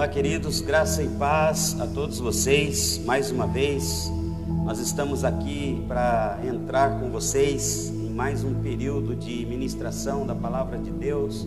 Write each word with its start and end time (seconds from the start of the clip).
Olá, 0.00 0.08
queridos, 0.08 0.62
graça 0.62 1.02
e 1.02 1.08
paz 1.08 1.78
a 1.78 1.86
todos 1.86 2.18
vocês. 2.18 2.98
Mais 3.04 3.30
uma 3.30 3.46
vez, 3.46 4.10
nós 4.64 4.78
estamos 4.78 5.24
aqui 5.24 5.84
para 5.86 6.38
entrar 6.42 6.98
com 6.98 7.10
vocês 7.10 7.90
em 7.90 8.08
mais 8.08 8.42
um 8.42 8.54
período 8.62 9.14
de 9.14 9.44
ministração 9.44 10.26
da 10.26 10.34
palavra 10.34 10.78
de 10.78 10.90
Deus, 10.90 11.46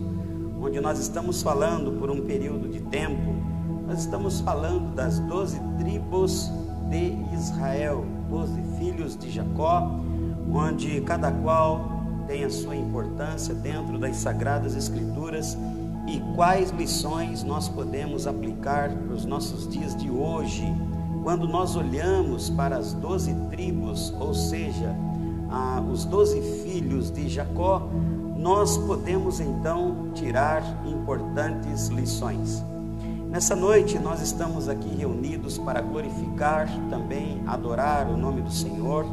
onde 0.62 0.80
nós 0.80 1.00
estamos 1.00 1.42
falando 1.42 1.98
por 1.98 2.12
um 2.12 2.20
período 2.20 2.68
de 2.68 2.78
tempo, 2.82 3.34
nós 3.88 3.98
estamos 3.98 4.38
falando 4.38 4.94
das 4.94 5.18
doze 5.18 5.60
tribos 5.76 6.48
de 6.88 7.12
Israel, 7.34 8.06
doze 8.30 8.62
filhos 8.78 9.18
de 9.18 9.32
Jacó, 9.32 9.98
onde 10.48 11.00
cada 11.00 11.32
qual 11.32 11.90
tem 12.28 12.44
a 12.44 12.50
sua 12.50 12.76
importância 12.76 13.52
dentro 13.52 13.98
das 13.98 14.14
sagradas 14.14 14.76
escrituras 14.76 15.58
e 16.06 16.20
quais 16.34 16.70
lições 16.70 17.42
nós 17.42 17.68
podemos 17.68 18.26
aplicar 18.26 18.90
para 18.90 19.14
os 19.14 19.24
nossos 19.24 19.68
dias 19.68 19.96
de 19.96 20.10
hoje, 20.10 20.64
quando 21.22 21.48
nós 21.48 21.74
olhamos 21.76 22.50
para 22.50 22.76
as 22.76 22.92
doze 22.92 23.34
tribos, 23.50 24.12
ou 24.20 24.34
seja, 24.34 24.94
os 25.90 26.04
doze 26.04 26.40
filhos 26.62 27.10
de 27.10 27.28
Jacó, 27.28 27.88
nós 28.36 28.76
podemos 28.76 29.40
então 29.40 30.10
tirar 30.14 30.62
importantes 30.84 31.88
lições. 31.88 32.62
Nessa 33.30 33.56
noite 33.56 33.98
nós 33.98 34.20
estamos 34.20 34.68
aqui 34.68 34.94
reunidos 34.94 35.56
para 35.58 35.80
glorificar, 35.80 36.68
também 36.90 37.42
adorar 37.46 38.08
o 38.08 38.16
nome 38.16 38.42
do 38.42 38.50
Senhor 38.50 39.06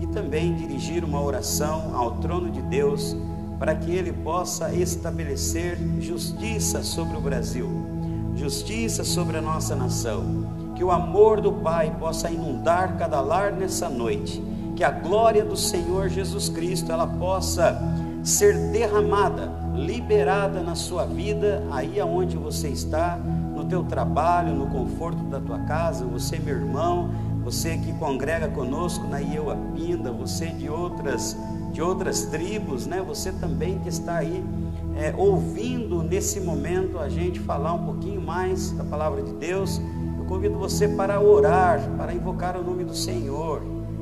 e 0.00 0.06
também 0.06 0.54
dirigir 0.54 1.04
uma 1.04 1.20
oração 1.20 1.96
ao 1.96 2.12
trono 2.18 2.50
de 2.50 2.62
Deus 2.62 3.16
para 3.58 3.74
que 3.74 3.90
ele 3.90 4.12
possa 4.12 4.72
estabelecer 4.72 5.78
justiça 6.00 6.82
sobre 6.82 7.16
o 7.16 7.20
Brasil, 7.20 7.68
justiça 8.34 9.02
sobre 9.02 9.38
a 9.38 9.42
nossa 9.42 9.74
nação, 9.74 10.46
que 10.74 10.84
o 10.84 10.90
amor 10.90 11.40
do 11.40 11.52
Pai 11.52 11.94
possa 11.98 12.30
inundar 12.30 12.96
cada 12.98 13.20
lar 13.20 13.52
nessa 13.52 13.88
noite, 13.88 14.42
que 14.74 14.84
a 14.84 14.90
glória 14.90 15.44
do 15.44 15.56
Senhor 15.56 16.08
Jesus 16.08 16.50
Cristo 16.50 16.92
ela 16.92 17.06
possa 17.06 17.80
ser 18.22 18.70
derramada, 18.72 19.50
liberada 19.74 20.60
na 20.60 20.74
sua 20.74 21.06
vida, 21.06 21.62
aí 21.70 21.98
aonde 21.98 22.36
você 22.36 22.68
está, 22.68 23.16
no 23.16 23.64
teu 23.64 23.84
trabalho, 23.84 24.54
no 24.54 24.66
conforto 24.66 25.22
da 25.24 25.40
tua 25.40 25.60
casa, 25.60 26.04
você 26.04 26.38
meu 26.38 26.56
irmão, 26.56 27.10
você 27.42 27.78
que 27.78 27.92
congrega 27.94 28.48
conosco 28.48 29.06
na 29.06 29.18
Ieua 29.18 29.56
Pinda, 29.74 30.10
você 30.10 30.46
de 30.46 30.68
outras 30.68 31.36
de 31.76 31.82
outras 31.82 32.24
tribos, 32.24 32.86
né? 32.86 33.04
Você 33.06 33.30
também 33.30 33.78
que 33.80 33.90
está 33.90 34.16
aí 34.16 34.42
é, 34.96 35.14
ouvindo 35.14 36.02
nesse 36.02 36.40
momento 36.40 36.98
a 36.98 37.06
gente 37.06 37.38
falar 37.38 37.74
um 37.74 37.84
pouquinho 37.84 38.18
mais 38.18 38.70
da 38.70 38.82
palavra 38.82 39.22
de 39.22 39.32
Deus, 39.34 39.78
eu 40.18 40.24
convido 40.24 40.56
você 40.56 40.88
para 40.88 41.20
orar, 41.20 41.78
para 41.98 42.14
invocar 42.14 42.56
o 42.56 42.64
nome 42.64 42.82
do 42.82 42.96
Senhor. 42.96 43.60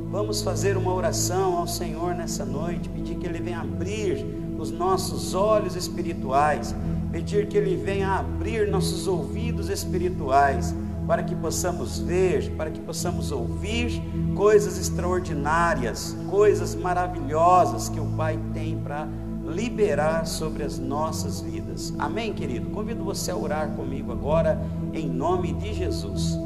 Vamos 0.09 0.41
fazer 0.41 0.77
uma 0.77 0.95
oração 0.95 1.59
ao 1.59 1.67
Senhor 1.67 2.15
nessa 2.15 2.45
noite, 2.45 2.89
pedir 2.89 3.17
que 3.17 3.27
Ele 3.27 3.41
venha 3.41 3.63
abrir 3.63 4.25
os 4.57 4.71
nossos 4.71 5.35
olhos 5.35 5.75
espirituais, 5.75 6.73
pedir 7.11 7.49
que 7.49 7.57
Ele 7.57 7.75
venha 7.75 8.21
abrir 8.21 8.71
nossos 8.71 9.09
ouvidos 9.09 9.69
espirituais 9.69 10.73
para 11.07 11.23
que 11.23 11.35
possamos 11.35 11.99
ver, 11.99 12.53
para 12.57 12.71
que 12.71 12.81
possamos 12.81 13.31
ouvir 13.31 14.03
coisas 14.35 14.79
extraordinárias, 14.79 16.17
coisas 16.31 16.75
maravilhosas 16.75 17.89
que 17.89 18.01
o 18.01 18.07
Pai 18.07 18.39
tem 18.53 18.79
para 18.79 19.07
liberar 19.45 20.27
sobre 20.27 20.63
as 20.63 20.79
nossas 20.79 21.41
vidas. 21.41 21.93
Amém, 21.99 22.33
querido? 22.33 22.71
Convido 22.71 23.05
você 23.05 23.31
a 23.31 23.37
orar 23.37 23.69
comigo 23.71 24.11
agora, 24.11 24.59
em 24.93 25.07
nome 25.07 25.53
de 25.53 25.75
Jesus. 25.75 26.39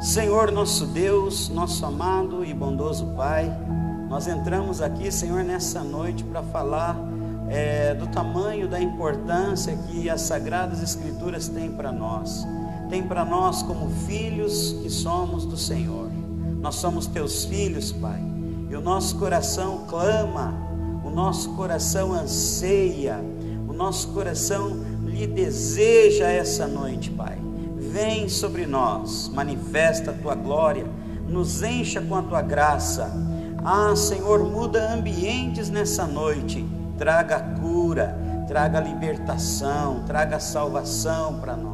Senhor 0.00 0.50
nosso 0.50 0.86
Deus, 0.86 1.48
nosso 1.50 1.84
amado 1.84 2.44
e 2.44 2.52
bondoso 2.52 3.06
Pai, 3.14 3.52
nós 4.08 4.26
entramos 4.26 4.80
aqui, 4.80 5.12
Senhor, 5.12 5.44
nessa 5.44 5.84
noite 5.84 6.24
para 6.24 6.42
falar 6.42 6.96
é, 7.48 7.94
do 7.94 8.06
tamanho 8.06 8.66
da 8.66 8.80
importância 8.80 9.76
que 9.86 10.08
as 10.08 10.22
Sagradas 10.22 10.82
Escrituras 10.82 11.48
têm 11.48 11.70
para 11.70 11.92
nós 11.92 12.44
tem 12.92 13.02
para 13.02 13.24
nós 13.24 13.62
como 13.62 13.88
filhos 14.06 14.76
que 14.82 14.90
somos 14.90 15.46
do 15.46 15.56
Senhor. 15.56 16.10
Nós 16.60 16.74
somos 16.74 17.06
teus 17.06 17.46
filhos, 17.46 17.90
Pai, 17.90 18.22
e 18.68 18.76
o 18.76 18.82
nosso 18.82 19.16
coração 19.16 19.86
clama, 19.88 20.54
o 21.02 21.08
nosso 21.08 21.54
coração 21.54 22.12
anseia, 22.12 23.18
o 23.66 23.72
nosso 23.72 24.08
coração 24.08 24.76
lhe 25.06 25.26
deseja 25.26 26.26
essa 26.26 26.66
noite, 26.66 27.10
Pai. 27.10 27.38
Vem 27.78 28.28
sobre 28.28 28.66
nós, 28.66 29.30
manifesta 29.32 30.10
a 30.10 30.14
tua 30.14 30.34
glória, 30.34 30.84
nos 31.26 31.62
encha 31.62 31.98
com 31.98 32.14
a 32.14 32.22
tua 32.22 32.42
graça. 32.42 33.10
Ah, 33.64 33.96
Senhor, 33.96 34.44
muda 34.44 34.92
ambientes 34.92 35.70
nessa 35.70 36.06
noite, 36.06 36.62
traga 36.98 37.40
cura, 37.58 38.18
traga 38.46 38.80
libertação, 38.80 40.02
traga 40.06 40.38
salvação 40.38 41.40
para 41.40 41.56
nós. 41.56 41.71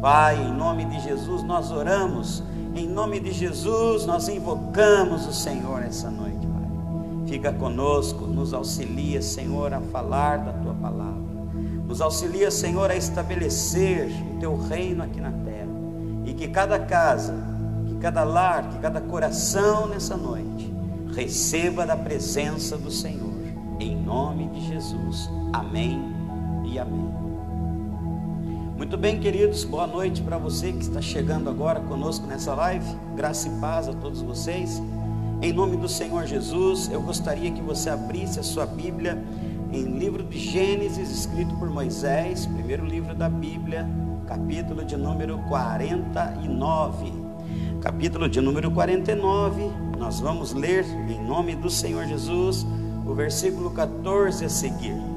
Pai, 0.00 0.40
em 0.42 0.52
nome 0.52 0.86
de 0.86 0.98
Jesus 0.98 1.42
nós 1.42 1.70
oramos, 1.70 2.42
em 2.74 2.88
nome 2.88 3.20
de 3.20 3.32
Jesus 3.32 4.06
nós 4.06 4.28
invocamos 4.28 5.26
o 5.26 5.32
Senhor 5.32 5.82
essa 5.82 6.10
noite, 6.10 6.46
Pai. 6.46 7.28
Fica 7.28 7.52
conosco, 7.52 8.26
nos 8.26 8.54
auxilia, 8.54 9.20
Senhor, 9.20 9.74
a 9.74 9.80
falar 9.80 10.38
da 10.38 10.52
tua 10.54 10.72
palavra. 10.72 11.20
Nos 11.86 12.00
auxilia, 12.00 12.50
Senhor, 12.50 12.90
a 12.90 12.96
estabelecer 12.96 14.10
o 14.36 14.38
teu 14.40 14.56
reino 14.56 15.02
aqui 15.02 15.20
na 15.20 15.32
terra. 15.32 15.68
E 16.24 16.32
que 16.32 16.48
cada 16.48 16.78
casa, 16.78 17.34
que 17.86 17.96
cada 17.96 18.24
lar, 18.24 18.70
que 18.70 18.78
cada 18.78 19.00
coração 19.00 19.86
nessa 19.86 20.16
noite 20.16 20.72
receba 21.14 21.84
da 21.84 21.96
presença 21.96 22.78
do 22.78 22.90
Senhor. 22.90 23.34
Em 23.78 23.96
nome 23.96 24.48
de 24.48 24.66
Jesus. 24.66 25.28
Amém 25.52 26.00
e 26.64 26.78
amém. 26.78 27.10
Muito 28.80 28.96
bem, 28.96 29.20
queridos, 29.20 29.62
boa 29.62 29.86
noite 29.86 30.22
para 30.22 30.38
você 30.38 30.72
que 30.72 30.80
está 30.80 31.02
chegando 31.02 31.50
agora 31.50 31.80
conosco 31.80 32.26
nessa 32.26 32.54
live. 32.54 32.86
Graça 33.14 33.46
e 33.46 33.60
paz 33.60 33.86
a 33.86 33.92
todos 33.92 34.22
vocês. 34.22 34.80
Em 35.42 35.52
nome 35.52 35.76
do 35.76 35.86
Senhor 35.86 36.24
Jesus, 36.24 36.90
eu 36.90 37.02
gostaria 37.02 37.50
que 37.50 37.60
você 37.60 37.90
abrisse 37.90 38.40
a 38.40 38.42
sua 38.42 38.64
Bíblia 38.64 39.22
em 39.70 39.84
livro 39.98 40.24
de 40.24 40.38
Gênesis, 40.38 41.10
escrito 41.10 41.54
por 41.56 41.68
Moisés, 41.68 42.46
primeiro 42.46 42.86
livro 42.86 43.14
da 43.14 43.28
Bíblia, 43.28 43.86
capítulo 44.26 44.82
de 44.82 44.96
número 44.96 45.36
49. 45.40 47.12
Capítulo 47.82 48.30
de 48.30 48.40
número 48.40 48.70
49, 48.70 49.62
nós 49.98 50.20
vamos 50.20 50.54
ler 50.54 50.86
em 51.06 51.22
nome 51.22 51.54
do 51.54 51.68
Senhor 51.68 52.06
Jesus 52.06 52.66
o 53.06 53.12
versículo 53.12 53.72
14 53.72 54.46
a 54.46 54.48
seguir. 54.48 55.09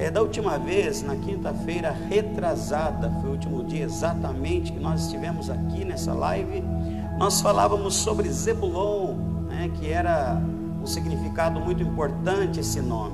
É, 0.00 0.10
da 0.10 0.22
última 0.22 0.58
vez, 0.58 1.02
na 1.02 1.14
quinta-feira 1.14 1.94
retrasada, 2.08 3.10
foi 3.20 3.28
o 3.28 3.32
último 3.34 3.62
dia 3.62 3.84
exatamente 3.84 4.72
que 4.72 4.80
nós 4.80 5.02
estivemos 5.02 5.50
aqui 5.50 5.84
nessa 5.84 6.14
live, 6.14 6.64
nós 7.18 7.42
falávamos 7.42 7.96
sobre 7.96 8.26
Zebulon, 8.30 9.14
né, 9.46 9.70
que 9.78 9.92
era 9.92 10.40
um 10.82 10.86
significado 10.86 11.60
muito 11.60 11.82
importante 11.82 12.60
esse 12.60 12.80
nome, 12.80 13.12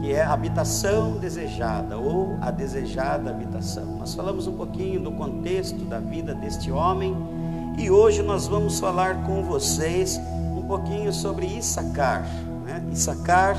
que 0.00 0.12
é 0.12 0.22
habitação 0.22 1.18
desejada 1.18 1.98
ou 1.98 2.38
a 2.40 2.52
desejada 2.52 3.30
habitação. 3.30 3.96
Nós 3.98 4.14
falamos 4.14 4.46
um 4.46 4.56
pouquinho 4.56 5.00
do 5.00 5.10
contexto 5.10 5.84
da 5.86 5.98
vida 5.98 6.36
deste 6.36 6.70
homem 6.70 7.16
e 7.76 7.90
hoje 7.90 8.22
nós 8.22 8.46
vamos 8.46 8.78
falar 8.78 9.24
com 9.24 9.42
vocês 9.42 10.20
um 10.56 10.62
pouquinho 10.68 11.12
sobre 11.12 11.46
Issacar. 11.46 12.24
Né? 12.64 12.80
Issacar 12.92 13.56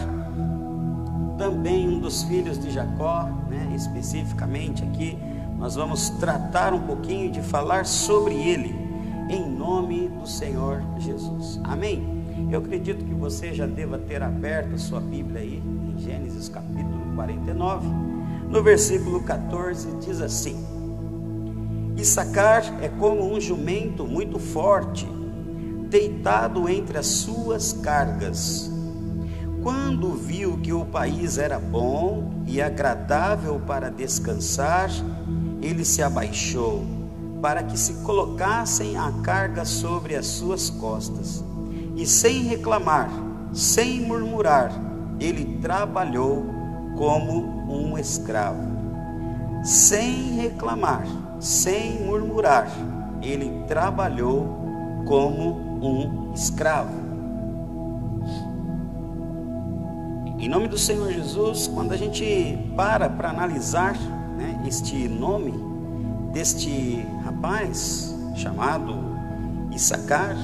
também 1.38 1.88
um 1.88 2.00
dos 2.00 2.24
filhos 2.24 2.60
de 2.60 2.72
Jacó, 2.72 3.30
né, 3.50 3.74
especificamente 3.76 4.84
aqui, 4.84 5.18
nós 5.58 5.76
vamos 5.76 6.10
tratar 6.10 6.74
um 6.74 6.82
pouquinho 6.82 7.32
de 7.32 7.42
falar 7.42 7.86
sobre 7.86 8.36
ele, 8.36 8.76
em 9.30 9.50
nome 9.50 10.10
do 10.10 10.28
Senhor 10.28 10.84
Jesus. 11.00 11.60
Amém? 11.64 12.24
Eu 12.52 12.60
acredito 12.60 13.06
que 13.06 13.14
você 13.14 13.54
já 13.54 13.66
deva 13.66 13.98
ter 13.98 14.22
aberto 14.22 14.76
a 14.76 14.78
sua 14.78 15.00
Bíblia 15.00 15.42
aí, 15.42 15.62
em 15.64 16.00
Gênesis 16.00 16.50
capítulo 16.50 17.16
49, 17.16 17.88
no 18.50 18.62
versículo 18.62 19.24
14, 19.24 19.98
diz 19.98 20.22
assim: 20.22 20.64
Issacar 21.96 22.64
é 22.82 22.90
como 22.90 23.34
um 23.34 23.40
jumento 23.40 24.06
muito 24.06 24.40
forte, 24.40 25.08
deitado 25.90 26.68
entre 26.68 26.98
as 26.98 27.06
suas 27.06 27.74
cargas 27.74 28.73
quando 29.64 30.12
viu 30.12 30.58
que 30.58 30.74
o 30.74 30.86
país 30.86 31.38
era 31.38 31.58
bom 31.58 32.44
e 32.46 32.62
agradável 32.62 33.62
para 33.66 33.90
descansar, 33.90 34.90
ele 35.62 35.86
se 35.86 36.04
abaixou, 36.04 36.86
para 37.42 37.64
que 37.64 37.80
se 37.80 37.94
colocassem 38.04 38.98
a 38.98 39.10
carga 39.24 39.64
sobre 39.64 40.16
as 40.16 40.28
suas 40.28 40.70
costas. 40.70 41.44
E 41.96 42.06
sem 42.06 42.44
reclamar, 42.44 43.10
sem 43.54 44.02
murmurar, 44.02 44.72
ele 45.20 45.58
trabalhou 45.62 46.46
como 46.98 47.64
um 47.70 47.98
escravo. 47.98 48.74
sem 49.64 50.36
reclamar, 50.36 51.06
sem 51.40 52.04
murmurar, 52.06 52.68
ele 53.22 53.64
trabalhou 53.66 54.46
como 55.06 55.56
um 55.82 56.34
escravo. 56.34 57.03
Em 60.44 60.50
nome 60.50 60.68
do 60.68 60.78
Senhor 60.78 61.10
Jesus, 61.10 61.68
quando 61.68 61.94
a 61.94 61.96
gente 61.96 62.60
para 62.76 63.10
para 63.10 63.30
analisar 63.30 63.98
né, 64.38 64.62
este 64.68 65.08
nome 65.08 65.54
deste 66.34 66.98
rapaz 67.24 68.14
chamado 68.36 68.94
Issacar, 69.72 70.36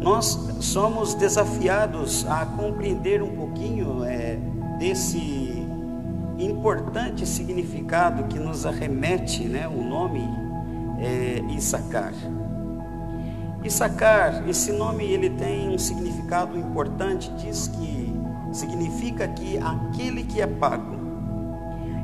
nós 0.00 0.36
somos 0.58 1.14
desafiados 1.14 2.26
a 2.26 2.46
compreender 2.46 3.22
um 3.22 3.36
pouquinho 3.36 4.02
é, 4.02 4.40
desse 4.76 5.64
importante 6.36 7.24
significado 7.24 8.24
que 8.24 8.40
nos 8.40 8.66
arremete 8.66 9.44
né, 9.44 9.68
o 9.68 9.84
nome 9.84 10.28
é, 10.98 11.44
Issacar. 11.54 12.12
Issacar, 13.62 14.42
esse 14.48 14.72
nome 14.72 15.04
ele 15.04 15.30
tem 15.30 15.68
um 15.68 15.78
significado 15.78 16.58
importante, 16.58 17.30
diz 17.38 17.68
que 17.68 18.07
significa 18.52 19.28
que 19.28 19.58
aquele 19.58 20.24
que 20.24 20.40
é 20.40 20.46
pago 20.46 20.98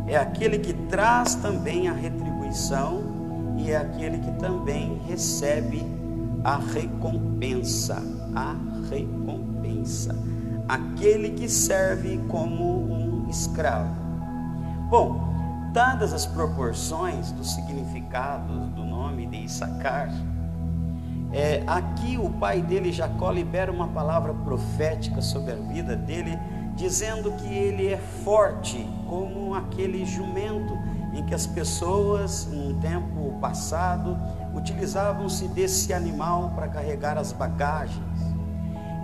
é 0.07 0.17
aquele 0.17 0.59
que 0.59 0.75
traz 0.75 1.35
também 1.35 1.89
a 1.89 1.93
retribuição 1.93 3.55
e 3.57 3.71
é 3.71 3.77
aquele 3.77 4.19
que 4.19 4.33
também 4.33 5.01
recebe 5.07 5.83
a 6.43 6.57
recompensa. 6.57 8.03
A 8.35 8.55
recompensa. 8.91 10.15
Aquele 10.69 11.31
que 11.31 11.49
serve 11.49 12.19
como 12.29 12.93
um 12.93 13.31
escravo. 13.31 13.95
Bom, 14.91 15.71
dadas 15.73 16.13
as 16.13 16.27
proporções 16.27 17.33
dos 17.33 17.55
significados 17.55 18.69
do 18.71 18.85
nome 18.85 19.27
de 19.27 19.45
Issacar, 19.45 20.11
é, 21.35 21.65
aqui 21.67 22.17
o 22.17 22.31
pai 22.31 22.63
dele, 22.63 22.93
Jacó, 22.93 23.33
libera 23.33 23.73
uma 23.73 23.89
palavra 23.89 24.33
profética 24.33 25.21
sobre 25.21 25.53
a 25.53 25.57
vida 25.57 25.97
dele, 25.97 26.39
dizendo 26.77 27.33
que 27.33 27.53
ele 27.53 27.89
é 27.89 27.97
forte 27.97 28.89
como 29.09 29.53
aquele 29.53 30.05
jumento 30.07 30.79
em 31.13 31.25
que 31.25 31.35
as 31.35 31.45
pessoas, 31.45 32.47
num 32.47 32.79
tempo 32.79 33.37
passado, 33.41 34.17
utilizavam-se 34.55 35.49
desse 35.49 35.93
animal 35.93 36.53
para 36.55 36.69
carregar 36.69 37.19
as 37.19 37.33
bagagens. 37.33 37.99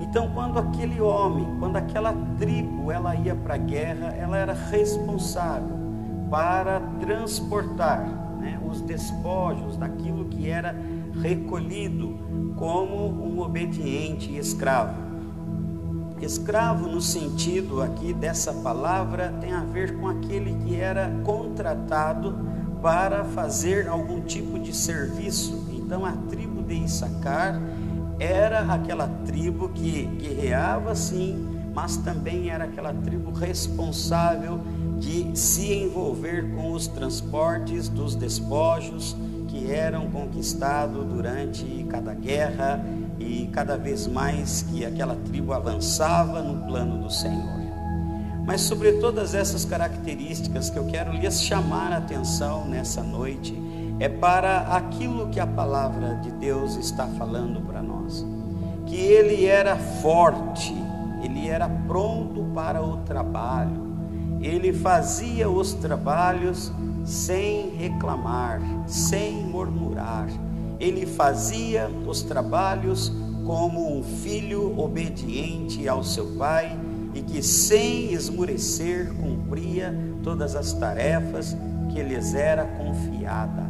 Então, 0.00 0.30
quando 0.32 0.58
aquele 0.58 1.00
homem, 1.00 1.46
quando 1.58 1.76
aquela 1.76 2.14
tribo, 2.38 2.92
ela 2.92 3.16
ia 3.16 3.34
para 3.34 3.54
a 3.54 3.58
guerra, 3.58 4.14
ela 4.16 4.36
era 4.36 4.52
responsável 4.52 5.78
para 6.30 6.80
transportar 7.00 8.06
né, 8.38 8.58
os 8.68 8.80
despojos 8.80 9.76
daquilo 9.76 10.26
que 10.26 10.48
era 10.48 10.74
recolhido 11.14 12.18
como 12.56 13.06
um 13.06 13.40
obediente 13.40 14.36
escravo. 14.36 15.10
Escravo, 16.20 16.86
no 16.86 17.00
sentido 17.00 17.80
aqui 17.80 18.12
dessa 18.12 18.52
palavra, 18.52 19.32
tem 19.40 19.52
a 19.52 19.64
ver 19.64 19.98
com 19.98 20.06
aquele 20.06 20.54
que 20.64 20.76
era 20.76 21.10
contratado 21.24 22.38
para 22.82 23.24
fazer 23.24 23.88
algum 23.88 24.20
tipo 24.20 24.58
de 24.58 24.74
serviço. 24.74 25.66
Então, 25.72 26.04
a 26.04 26.12
tribo 26.12 26.62
de 26.62 26.74
Issacar 26.74 27.60
era 28.18 28.60
aquela 28.72 29.08
tribo 29.24 29.70
que 29.70 30.04
guerreava 30.04 30.94
sim, 30.94 31.48
mas 31.74 31.96
também 31.96 32.50
era 32.50 32.64
aquela 32.64 32.92
tribo 32.92 33.32
responsável 33.32 34.60
de 34.98 35.36
se 35.38 35.72
envolver 35.72 36.54
com 36.54 36.72
os 36.72 36.86
transportes 36.86 37.88
dos 37.88 38.14
despojos 38.14 39.16
que 39.60 39.70
eram 39.70 40.10
conquistados 40.10 41.04
durante 41.04 41.84
cada 41.90 42.14
guerra 42.14 42.82
e 43.18 43.46
cada 43.52 43.76
vez 43.76 44.06
mais 44.06 44.62
que 44.62 44.86
aquela 44.86 45.14
tribo 45.26 45.52
avançava 45.52 46.42
no 46.42 46.66
plano 46.66 47.02
do 47.02 47.10
Senhor. 47.10 47.60
Mas 48.46 48.62
sobre 48.62 48.92
todas 48.92 49.34
essas 49.34 49.66
características 49.66 50.70
que 50.70 50.78
eu 50.78 50.86
quero 50.86 51.12
lhes 51.12 51.42
chamar 51.42 51.92
a 51.92 51.98
atenção 51.98 52.64
nessa 52.64 53.02
noite, 53.02 53.54
é 53.98 54.08
para 54.08 54.60
aquilo 54.74 55.28
que 55.28 55.38
a 55.38 55.46
palavra 55.46 56.14
de 56.16 56.30
Deus 56.32 56.76
está 56.76 57.06
falando 57.06 57.60
para 57.60 57.82
nós. 57.82 58.26
Que 58.86 58.96
ele 58.96 59.44
era 59.44 59.76
forte, 59.76 60.74
ele 61.22 61.48
era 61.48 61.68
pronto 61.86 62.44
para 62.54 62.82
o 62.82 62.96
trabalho, 62.98 63.89
ele 64.40 64.72
fazia 64.72 65.48
os 65.50 65.74
trabalhos 65.74 66.72
sem 67.04 67.70
reclamar, 67.76 68.60
sem 68.86 69.44
murmurar. 69.44 70.28
Ele 70.78 71.04
fazia 71.04 71.88
os 72.06 72.22
trabalhos 72.22 73.12
como 73.44 73.98
um 73.98 74.02
filho 74.02 74.78
obediente 74.78 75.86
ao 75.88 76.02
seu 76.02 76.26
pai 76.38 76.78
e 77.14 77.20
que, 77.20 77.42
sem 77.42 78.12
esmurecer, 78.12 79.12
cumpria 79.14 79.94
todas 80.22 80.54
as 80.54 80.72
tarefas 80.72 81.56
que 81.90 82.02
lhes 82.02 82.34
era 82.34 82.64
confiada. 82.64 83.68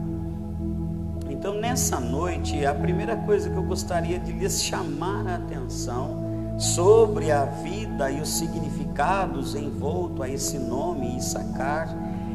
Então, 1.28 1.54
nessa 1.58 1.98
noite, 1.98 2.64
a 2.66 2.74
primeira 2.74 3.16
coisa 3.16 3.48
que 3.48 3.56
eu 3.56 3.62
gostaria 3.62 4.18
de 4.18 4.30
lhes 4.30 4.62
chamar 4.62 5.26
a 5.26 5.36
atenção 5.36 6.19
sobre 6.60 7.32
a 7.32 7.46
vida 7.46 8.10
e 8.10 8.20
os 8.20 8.28
significados 8.28 9.54
envolto 9.54 10.22
a 10.22 10.28
esse 10.28 10.58
nome 10.58 11.16
Issacar 11.16 11.88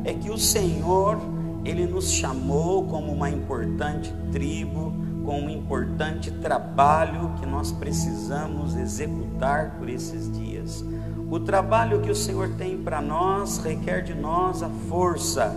é 0.04 0.14
que 0.14 0.32
o 0.32 0.38
Senhor, 0.38 1.20
Ele 1.64 1.86
nos 1.86 2.10
chamou 2.10 2.88
como 2.88 3.12
uma 3.12 3.30
importante 3.30 4.12
tribo, 4.32 4.92
com 5.24 5.42
um 5.42 5.50
importante 5.50 6.32
trabalho 6.32 7.36
que 7.40 7.46
nós 7.46 7.72
precisamos 7.72 8.76
executar 8.76 9.76
por 9.78 9.90
esses 9.90 10.32
dias. 10.32 10.84
O 11.30 11.40
trabalho 11.40 12.02
que 12.02 12.10
o 12.10 12.16
Senhor 12.16 12.50
tem 12.56 12.82
para 12.82 13.02
nós 13.02 13.60
requer 13.60 14.02
de 14.02 14.16
nós 14.16 14.64
a 14.64 14.70
força 14.90 15.56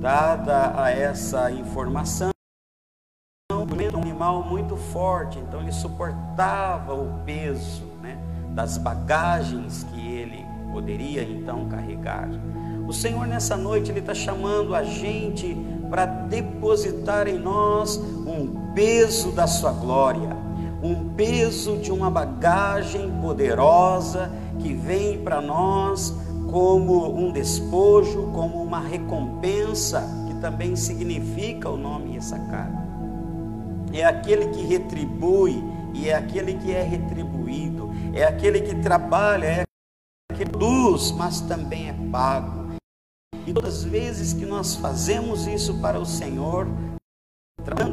dada 0.00 0.82
a 0.82 0.90
essa 0.90 1.50
informação. 1.50 2.30
Um 3.52 3.98
animal 3.98 4.44
muito 4.44 4.76
forte, 4.76 5.38
então 5.38 5.60
ele 5.60 5.72
suportava 5.72 6.94
o 6.94 7.22
peso 7.24 7.87
das 8.58 8.76
bagagens 8.76 9.84
que 9.84 10.00
ele 10.00 10.44
poderia 10.72 11.22
então 11.22 11.68
carregar. 11.68 12.28
O 12.88 12.92
Senhor 12.92 13.24
nessa 13.24 13.56
noite 13.56 13.92
Ele 13.92 14.00
está 14.00 14.14
chamando 14.14 14.74
a 14.74 14.82
gente 14.82 15.56
para 15.88 16.04
depositar 16.04 17.28
em 17.28 17.38
nós 17.38 17.96
um 17.96 18.72
peso 18.74 19.30
da 19.30 19.46
Sua 19.46 19.70
glória, 19.70 20.36
um 20.82 21.10
peso 21.10 21.76
de 21.76 21.92
uma 21.92 22.10
bagagem 22.10 23.08
poderosa 23.20 24.28
que 24.58 24.74
vem 24.74 25.18
para 25.18 25.40
nós 25.40 26.12
como 26.50 27.16
um 27.16 27.30
despojo, 27.30 28.32
como 28.34 28.60
uma 28.60 28.80
recompensa, 28.80 30.02
que 30.26 30.34
também 30.40 30.74
significa 30.74 31.70
o 31.70 31.76
nome 31.76 32.16
Issacar. 32.16 32.72
É 33.92 34.04
aquele 34.04 34.48
que 34.48 34.66
retribui 34.66 35.62
e 35.94 36.08
é 36.08 36.14
aquele 36.14 36.54
que 36.54 36.72
é 36.72 36.82
retribuído, 36.82 37.77
é 38.18 38.24
aquele 38.24 38.60
que 38.60 38.74
trabalha, 38.74 39.46
é 39.46 39.62
aquele 40.32 40.44
que 40.44 40.50
produz, 40.50 41.12
mas 41.12 41.40
também 41.40 41.88
é 41.88 41.94
pago. 42.10 42.72
E 43.46 43.52
todas 43.52 43.78
as 43.78 43.84
vezes 43.84 44.32
que 44.32 44.44
nós 44.44 44.74
fazemos 44.74 45.46
isso 45.46 45.74
para 45.80 45.98
o 45.98 46.04
Senhor, 46.04 46.66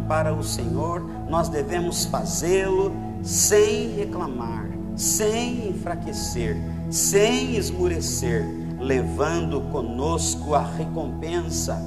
para 0.08 0.34
o 0.34 0.44
Senhor, 0.44 1.02
nós 1.30 1.50
devemos 1.50 2.06
fazê-lo 2.06 2.92
sem 3.22 3.96
reclamar, 3.96 4.70
sem 4.96 5.70
enfraquecer, 5.70 6.58
sem 6.90 7.56
esmurecer, 7.56 8.46
levando 8.80 9.62
conosco 9.72 10.54
a 10.54 10.62
recompensa, 10.62 11.78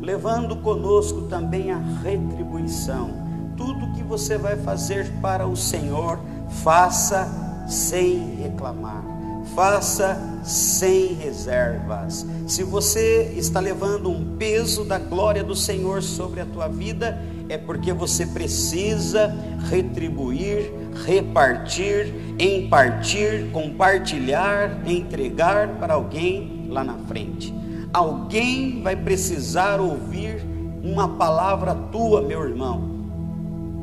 levando 0.00 0.56
conosco 0.56 1.22
também 1.22 1.70
a 1.70 1.78
retribuição. 1.78 3.10
Tudo 3.56 3.92
que 3.92 4.02
você 4.02 4.38
vai 4.38 4.56
fazer 4.56 5.10
para 5.20 5.46
o 5.46 5.56
Senhor, 5.56 6.18
faça 6.62 7.47
sem 7.68 8.36
reclamar 8.36 9.18
faça 9.54 10.40
sem 10.44 11.14
reservas. 11.14 12.26
Se 12.46 12.62
você 12.62 13.34
está 13.36 13.60
levando 13.60 14.10
um 14.10 14.36
peso 14.36 14.84
da 14.84 14.98
glória 14.98 15.42
do 15.42 15.54
Senhor 15.54 16.02
sobre 16.02 16.40
a 16.40 16.46
tua 16.46 16.68
vida, 16.68 17.20
é 17.48 17.56
porque 17.56 17.92
você 17.92 18.26
precisa 18.26 19.34
retribuir, 19.70 20.72
repartir, 21.06 22.14
impartir, 22.38 23.50
compartilhar, 23.52 24.86
entregar 24.86 25.68
para 25.78 25.94
alguém 25.94 26.66
lá 26.68 26.84
na 26.84 26.94
frente. 27.06 27.54
Alguém 27.92 28.82
vai 28.82 28.96
precisar 28.96 29.80
ouvir 29.80 30.44
uma 30.82 31.16
palavra 31.16 31.74
tua, 31.74 32.22
meu 32.22 32.46
irmão 32.46 32.97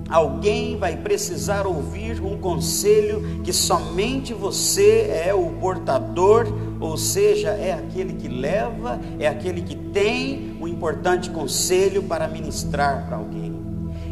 Alguém 0.07 0.77
vai 0.77 0.95
precisar 0.95 1.65
ouvir 1.65 2.21
um 2.21 2.37
conselho 2.37 3.41
que 3.43 3.51
somente 3.51 4.33
você 4.33 5.09
é 5.25 5.33
o 5.33 5.49
portador, 5.59 6.45
ou 6.79 6.95
seja, 6.95 7.49
é 7.49 7.73
aquele 7.73 8.13
que 8.13 8.27
leva, 8.27 8.99
é 9.19 9.27
aquele 9.27 9.61
que 9.61 9.75
tem 9.75 10.55
um 10.61 10.67
importante 10.67 11.31
conselho 11.31 12.03
para 12.03 12.27
ministrar 12.27 13.07
para 13.07 13.17
alguém. 13.17 13.55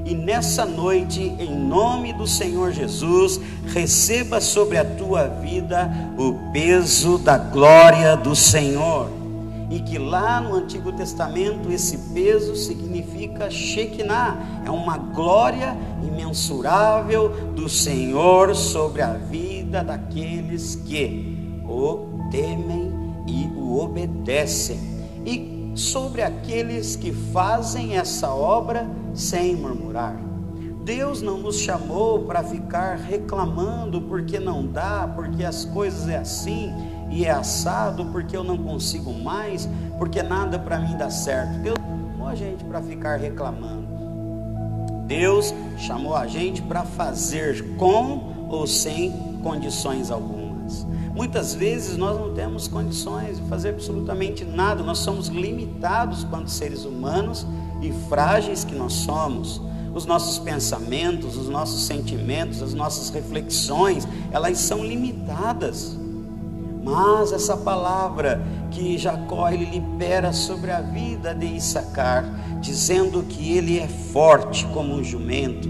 E 0.06 0.16
nessa 0.16 0.66
noite, 0.66 1.22
em 1.22 1.56
nome 1.56 2.12
do 2.12 2.28
Senhor 2.28 2.72
Jesus, 2.72 3.40
receba 3.68 4.42
sobre 4.42 4.78
a 4.78 4.84
tua 4.84 5.28
vida 5.28 5.90
o 6.18 6.52
peso 6.52 7.18
da 7.18 7.38
glória 7.38 8.18
do 8.18 8.36
Senhor. 8.36 9.23
E 9.74 9.80
que 9.80 9.98
lá 9.98 10.40
no 10.40 10.54
Antigo 10.54 10.92
Testamento 10.92 11.72
esse 11.72 11.98
peso 12.14 12.56
significa 12.56 13.50
Shekinah, 13.50 14.62
é 14.64 14.70
uma 14.70 15.00
glória 15.00 15.76
imensurável 16.04 17.30
do 17.56 17.68
Senhor 17.68 18.54
sobre 18.56 19.02
a 19.02 19.14
vida 19.14 19.84
daqueles 19.84 20.76
que 20.76 21.60
o 21.68 22.30
temem 22.30 22.94
e 23.26 23.48
o 23.58 23.80
obedecem. 23.80 24.80
E 25.26 25.72
sobre 25.76 26.22
aqueles 26.22 26.96
que 26.96 27.12
fazem 27.12 27.98
essa 27.98 28.30
obra 28.30 28.88
sem 29.16 29.56
murmurar. 29.56 30.16
Deus 30.84 31.20
não 31.20 31.40
nos 31.40 31.58
chamou 31.58 32.26
para 32.26 32.44
ficar 32.44 32.98
reclamando 32.98 34.02
porque 34.02 34.40
não 34.40 34.68
dá, 34.68 35.12
porque 35.16 35.44
as 35.44 35.66
coisas 35.66 36.08
é 36.08 36.18
assim 36.18 36.72
e 37.14 37.26
é 37.26 37.30
assado, 37.30 38.06
porque 38.06 38.36
eu 38.36 38.44
não 38.44 38.58
consigo 38.58 39.14
mais, 39.14 39.70
porque 40.00 40.24
nada 40.24 40.58
para 40.58 40.80
mim 40.80 40.98
dá 40.98 41.12
certo. 41.12 41.60
Deus 41.60 41.78
chamou 41.78 42.28
a 42.28 42.36
gente 42.36 42.64
para 42.64 42.82
ficar 42.82 43.18
reclamando. 43.18 43.88
Deus 45.06 45.54
chamou 45.78 46.16
a 46.16 46.26
gente 46.26 46.62
para 46.64 46.84
fazer 46.84 47.76
com 47.76 48.48
ou 48.50 48.66
sem 48.66 49.12
condições 49.44 50.10
algumas. 50.10 50.88
Muitas 51.14 51.54
vezes 51.54 51.98
nós 51.98 52.18
não 52.18 52.34
temos 52.34 52.68
condições 52.68 53.38
de 53.38 53.44
fazer 53.44 53.70
absolutamente 53.70 54.44
nada, 54.44 54.82
nós 54.82 54.98
somos 54.98 55.28
limitados 55.28 56.24
quanto 56.24 56.50
seres 56.50 56.84
humanos 56.84 57.46
e 57.80 57.92
frágeis 58.10 58.64
que 58.64 58.74
nós 58.74 58.94
somos. 58.94 59.62
Os 59.94 60.08
nossos 60.08 60.40
pensamentos, 60.40 61.38
os 61.38 61.48
nossos 61.48 61.84
sentimentos, 61.84 62.64
as 62.64 62.74
nossas 62.74 63.12
reflexões, 63.12 64.08
elas 64.32 64.58
são 64.58 64.84
limitadas. 64.84 65.96
Mas 66.84 67.32
essa 67.32 67.56
palavra 67.56 68.46
que 68.70 68.98
Jacó 68.98 69.50
ele 69.50 69.66
libera 69.66 70.34
sobre 70.34 70.70
a 70.70 70.82
vida 70.82 71.34
de 71.34 71.46
Issacar, 71.46 72.26
dizendo 72.60 73.24
que 73.24 73.58
ele 73.58 73.80
é 73.80 73.88
forte 73.88 74.66
como 74.68 74.94
um 74.94 75.04
jumento, 75.04 75.70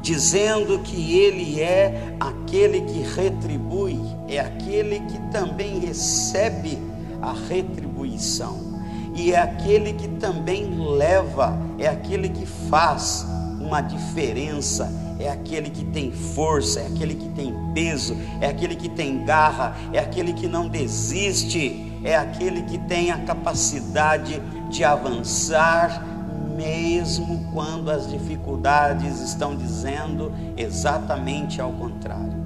dizendo 0.00 0.78
que 0.78 1.18
ele 1.18 1.60
é 1.60 2.16
aquele 2.18 2.80
que 2.82 3.00
retribui, 3.00 4.00
é 4.28 4.38
aquele 4.40 5.00
que 5.00 5.18
também 5.30 5.80
recebe 5.80 6.78
a 7.20 7.32
retribuição, 7.32 8.74
e 9.14 9.32
é 9.32 9.40
aquele 9.40 9.92
que 9.92 10.08
também 10.08 10.78
leva, 10.78 11.58
é 11.78 11.88
aquele 11.88 12.28
que 12.28 12.46
faz 12.46 13.26
uma 13.60 13.80
diferença, 13.80 14.90
é 15.24 15.30
aquele 15.30 15.70
que 15.70 15.84
tem 15.86 16.12
força, 16.12 16.80
é 16.80 16.86
aquele 16.86 17.14
que 17.14 17.28
tem 17.30 17.54
peso, 17.72 18.14
é 18.42 18.46
aquele 18.46 18.76
que 18.76 18.90
tem 18.90 19.24
garra, 19.24 19.74
é 19.92 19.98
aquele 19.98 20.34
que 20.34 20.46
não 20.46 20.68
desiste, 20.68 21.92
é 22.04 22.14
aquele 22.14 22.62
que 22.62 22.76
tem 22.78 23.10
a 23.10 23.18
capacidade 23.24 24.40
de 24.68 24.84
avançar 24.84 26.06
mesmo 26.54 27.46
quando 27.52 27.90
as 27.90 28.08
dificuldades 28.08 29.20
estão 29.20 29.56
dizendo 29.56 30.30
exatamente 30.56 31.60
ao 31.60 31.72
contrário. 31.72 32.44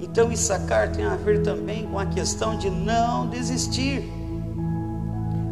Então, 0.00 0.32
Issacar 0.32 0.90
tem 0.90 1.04
a 1.04 1.14
ver 1.14 1.42
também 1.42 1.86
com 1.86 1.98
a 1.98 2.06
questão 2.06 2.58
de 2.58 2.68
não 2.68 3.28
desistir. 3.28 4.02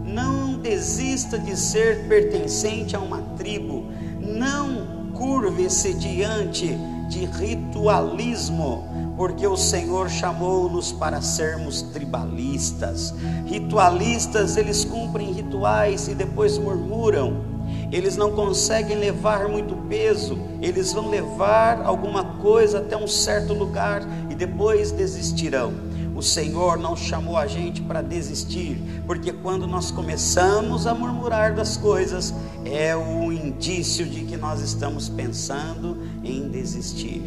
Não 0.04 0.58
desista 0.58 1.38
de 1.38 1.56
ser 1.56 2.08
pertencente 2.08 2.96
a 2.96 2.98
uma 2.98 3.22
tribo. 3.36 3.86
Não 4.20 4.95
curve-se 5.16 5.94
diante 5.94 6.76
de 7.08 7.24
ritualismo, 7.24 9.14
porque 9.16 9.46
o 9.46 9.56
Senhor 9.56 10.10
chamou-nos 10.10 10.92
para 10.92 11.20
sermos 11.20 11.82
tribalistas. 11.82 13.14
Ritualistas, 13.46 14.56
eles 14.56 14.84
cumprem 14.84 15.32
rituais 15.32 16.08
e 16.08 16.14
depois 16.14 16.58
murmuram 16.58 17.56
eles 17.90 18.16
não 18.16 18.32
conseguem 18.32 18.96
levar 18.96 19.48
muito 19.48 19.76
peso, 19.88 20.38
eles 20.60 20.92
vão 20.92 21.08
levar 21.08 21.82
alguma 21.82 22.24
coisa 22.24 22.78
até 22.78 22.96
um 22.96 23.06
certo 23.06 23.52
lugar 23.52 24.02
e 24.28 24.34
depois 24.34 24.90
desistirão. 24.90 25.85
O 26.16 26.22
Senhor 26.22 26.78
não 26.78 26.96
chamou 26.96 27.36
a 27.36 27.46
gente 27.46 27.82
para 27.82 28.00
desistir, 28.00 28.78
porque 29.06 29.34
quando 29.34 29.66
nós 29.66 29.90
começamos 29.90 30.86
a 30.86 30.94
murmurar 30.94 31.54
das 31.54 31.76
coisas, 31.76 32.32
é 32.64 32.96
o 32.96 33.30
indício 33.30 34.06
de 34.06 34.24
que 34.24 34.34
nós 34.34 34.62
estamos 34.62 35.10
pensando 35.10 35.98
em 36.24 36.48
desistir. 36.48 37.22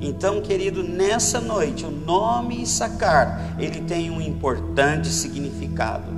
Então, 0.00 0.42
querido, 0.42 0.82
nessa 0.82 1.40
noite, 1.40 1.86
o 1.86 1.90
nome 1.92 2.60
Issacar, 2.60 3.54
ele 3.60 3.82
tem 3.82 4.10
um 4.10 4.20
importante 4.20 5.06
significado. 5.06 6.10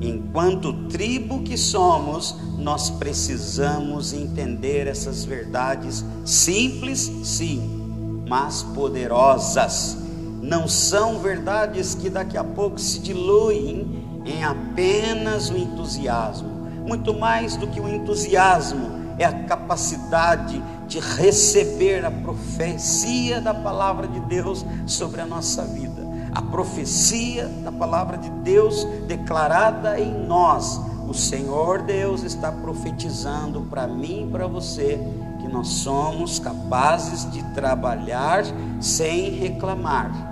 Enquanto 0.00 0.86
tribo 0.86 1.42
que 1.42 1.58
somos, 1.58 2.36
nós 2.56 2.88
precisamos 2.88 4.12
entender 4.12 4.86
essas 4.86 5.24
verdades 5.24 6.04
simples, 6.24 7.10
sim, 7.24 8.22
mas 8.28 8.62
poderosas. 8.62 10.07
Não 10.40 10.68
são 10.68 11.18
verdades 11.18 11.94
que 11.94 12.08
daqui 12.08 12.36
a 12.36 12.44
pouco 12.44 12.78
se 12.78 13.00
diluem 13.00 14.22
em 14.24 14.44
apenas 14.44 15.50
o 15.50 15.56
entusiasmo. 15.56 16.48
Muito 16.86 17.12
mais 17.12 17.56
do 17.56 17.66
que 17.66 17.80
o 17.80 17.88
entusiasmo, 17.88 18.98
é 19.18 19.24
a 19.24 19.44
capacidade 19.44 20.62
de 20.86 21.00
receber 21.00 22.04
a 22.04 22.10
profecia 22.10 23.40
da 23.40 23.52
palavra 23.52 24.06
de 24.06 24.20
Deus 24.20 24.64
sobre 24.86 25.20
a 25.20 25.26
nossa 25.26 25.64
vida 25.64 26.08
a 26.38 26.42
profecia 26.42 27.46
da 27.64 27.72
palavra 27.72 28.16
de 28.16 28.30
Deus 28.30 28.84
declarada 29.06 29.98
em 29.98 30.26
nós. 30.26 30.80
O 31.08 31.14
Senhor 31.14 31.82
Deus 31.82 32.22
está 32.22 32.52
profetizando 32.52 33.62
para 33.62 33.86
mim 33.86 34.26
e 34.26 34.30
para 34.30 34.46
você 34.46 35.00
que 35.40 35.48
nós 35.48 35.68
somos 35.68 36.38
capazes 36.38 37.30
de 37.32 37.42
trabalhar 37.54 38.44
sem 38.80 39.30
reclamar, 39.30 40.27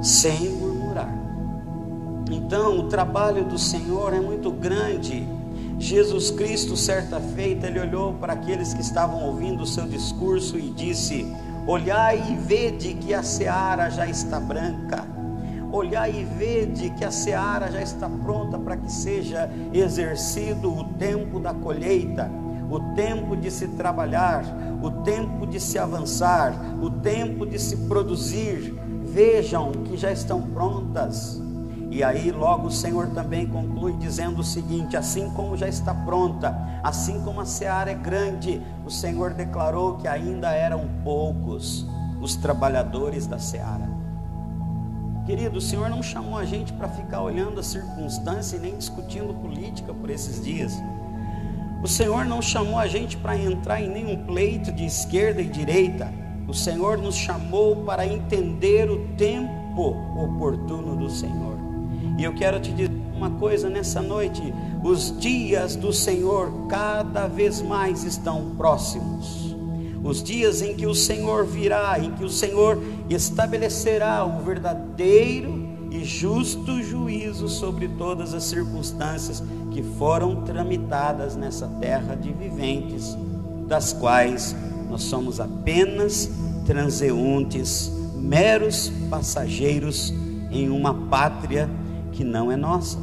sem 0.00 0.50
murmurar. 0.50 1.12
Então, 2.30 2.78
o 2.78 2.88
trabalho 2.88 3.44
do 3.44 3.58
Senhor 3.58 4.14
é 4.14 4.20
muito 4.20 4.50
grande. 4.50 5.26
Jesus 5.78 6.30
Cristo, 6.30 6.76
certa 6.76 7.18
feita, 7.20 7.66
ele 7.66 7.80
olhou 7.80 8.14
para 8.14 8.34
aqueles 8.34 8.74
que 8.74 8.80
estavam 8.80 9.24
ouvindo 9.24 9.62
o 9.62 9.66
seu 9.66 9.86
discurso 9.86 10.58
e 10.58 10.70
disse: 10.70 11.26
Olhai 11.66 12.22
e 12.30 12.36
vede 12.36 12.94
que 12.94 13.14
a 13.14 13.22
seara 13.22 13.90
já 13.90 14.06
está 14.06 14.38
branca 14.38 15.20
olhar 15.72 16.08
e 16.12 16.24
vede 16.24 16.90
que 16.90 17.04
a 17.04 17.10
seara 17.10 17.70
já 17.70 17.80
está 17.80 18.08
pronta 18.08 18.58
para 18.58 18.76
que 18.76 18.90
seja 18.90 19.48
exercido 19.72 20.72
o 20.72 20.84
tempo 20.84 21.38
da 21.38 21.54
colheita, 21.54 22.30
o 22.70 22.80
tempo 22.94 23.36
de 23.36 23.50
se 23.50 23.68
trabalhar, 23.68 24.44
o 24.82 24.90
tempo 25.02 25.46
de 25.46 25.60
se 25.60 25.78
avançar, 25.78 26.54
o 26.82 26.90
tempo 26.90 27.46
de 27.46 27.58
se 27.58 27.76
produzir. 27.88 28.74
Vejam 29.12 29.72
que 29.72 29.96
já 29.96 30.12
estão 30.12 30.40
prontas. 30.40 31.42
E 31.90 32.04
aí, 32.04 32.30
logo 32.30 32.68
o 32.68 32.70
Senhor 32.70 33.08
também 33.08 33.46
conclui 33.46 33.92
dizendo 33.94 34.40
o 34.40 34.44
seguinte: 34.44 34.96
assim 34.96 35.28
como 35.30 35.56
já 35.56 35.68
está 35.68 35.92
pronta, 35.92 36.56
assim 36.84 37.20
como 37.22 37.40
a 37.40 37.44
seara 37.44 37.90
é 37.90 37.94
grande, 37.94 38.62
o 38.86 38.90
Senhor 38.90 39.34
declarou 39.34 39.96
que 39.96 40.06
ainda 40.06 40.52
eram 40.52 40.88
poucos 41.02 41.84
os 42.20 42.36
trabalhadores 42.36 43.26
da 43.26 43.38
seara. 43.38 43.90
Querido, 45.26 45.58
o 45.58 45.60
Senhor 45.60 45.90
não 45.90 46.02
chamou 46.02 46.38
a 46.38 46.44
gente 46.44 46.72
para 46.72 46.88
ficar 46.88 47.22
olhando 47.22 47.58
a 47.58 47.64
circunstância 47.64 48.56
e 48.56 48.60
nem 48.60 48.76
discutindo 48.76 49.34
política 49.34 49.92
por 49.92 50.08
esses 50.08 50.44
dias. 50.44 50.72
O 51.82 51.88
Senhor 51.88 52.24
não 52.24 52.40
chamou 52.40 52.78
a 52.78 52.86
gente 52.86 53.16
para 53.16 53.36
entrar 53.36 53.80
em 53.80 53.88
nenhum 53.88 54.24
pleito 54.24 54.70
de 54.70 54.84
esquerda 54.84 55.40
e 55.42 55.48
direita. 55.48 56.12
O 56.50 56.54
Senhor 56.54 56.98
nos 56.98 57.14
chamou 57.14 57.76
para 57.84 58.04
entender 58.04 58.90
o 58.90 59.06
tempo 59.16 59.96
oportuno 60.16 60.96
do 60.96 61.08
Senhor. 61.08 61.56
E 62.18 62.24
eu 62.24 62.34
quero 62.34 62.58
te 62.58 62.72
dizer 62.72 62.90
uma 63.14 63.30
coisa 63.30 63.70
nessa 63.70 64.02
noite: 64.02 64.42
os 64.82 65.16
dias 65.20 65.76
do 65.76 65.92
Senhor 65.92 66.66
cada 66.68 67.28
vez 67.28 67.62
mais 67.62 68.02
estão 68.02 68.56
próximos 68.56 69.54
os 70.02 70.22
dias 70.22 70.62
em 70.62 70.74
que 70.74 70.86
o 70.86 70.94
Senhor 70.94 71.44
virá, 71.44 71.98
em 71.98 72.10
que 72.12 72.24
o 72.24 72.28
Senhor 72.28 72.82
estabelecerá 73.08 74.24
o 74.24 74.42
verdadeiro 74.42 75.68
e 75.90 76.02
justo 76.02 76.82
juízo 76.82 77.48
sobre 77.48 77.86
todas 77.86 78.32
as 78.32 78.44
circunstâncias 78.44 79.42
que 79.70 79.82
foram 79.82 80.42
tramitadas 80.42 81.36
nessa 81.36 81.68
terra 81.80 82.14
de 82.14 82.32
viventes, 82.32 83.14
das 83.68 83.92
quais 83.92 84.56
nós 84.90 85.02
somos 85.02 85.38
apenas 85.38 86.28
transeuntes, 86.66 87.90
meros 88.16 88.90
passageiros 89.08 90.12
em 90.50 90.68
uma 90.68 90.92
pátria 90.92 91.70
que 92.12 92.24
não 92.24 92.50
é 92.50 92.56
nossa. 92.56 92.98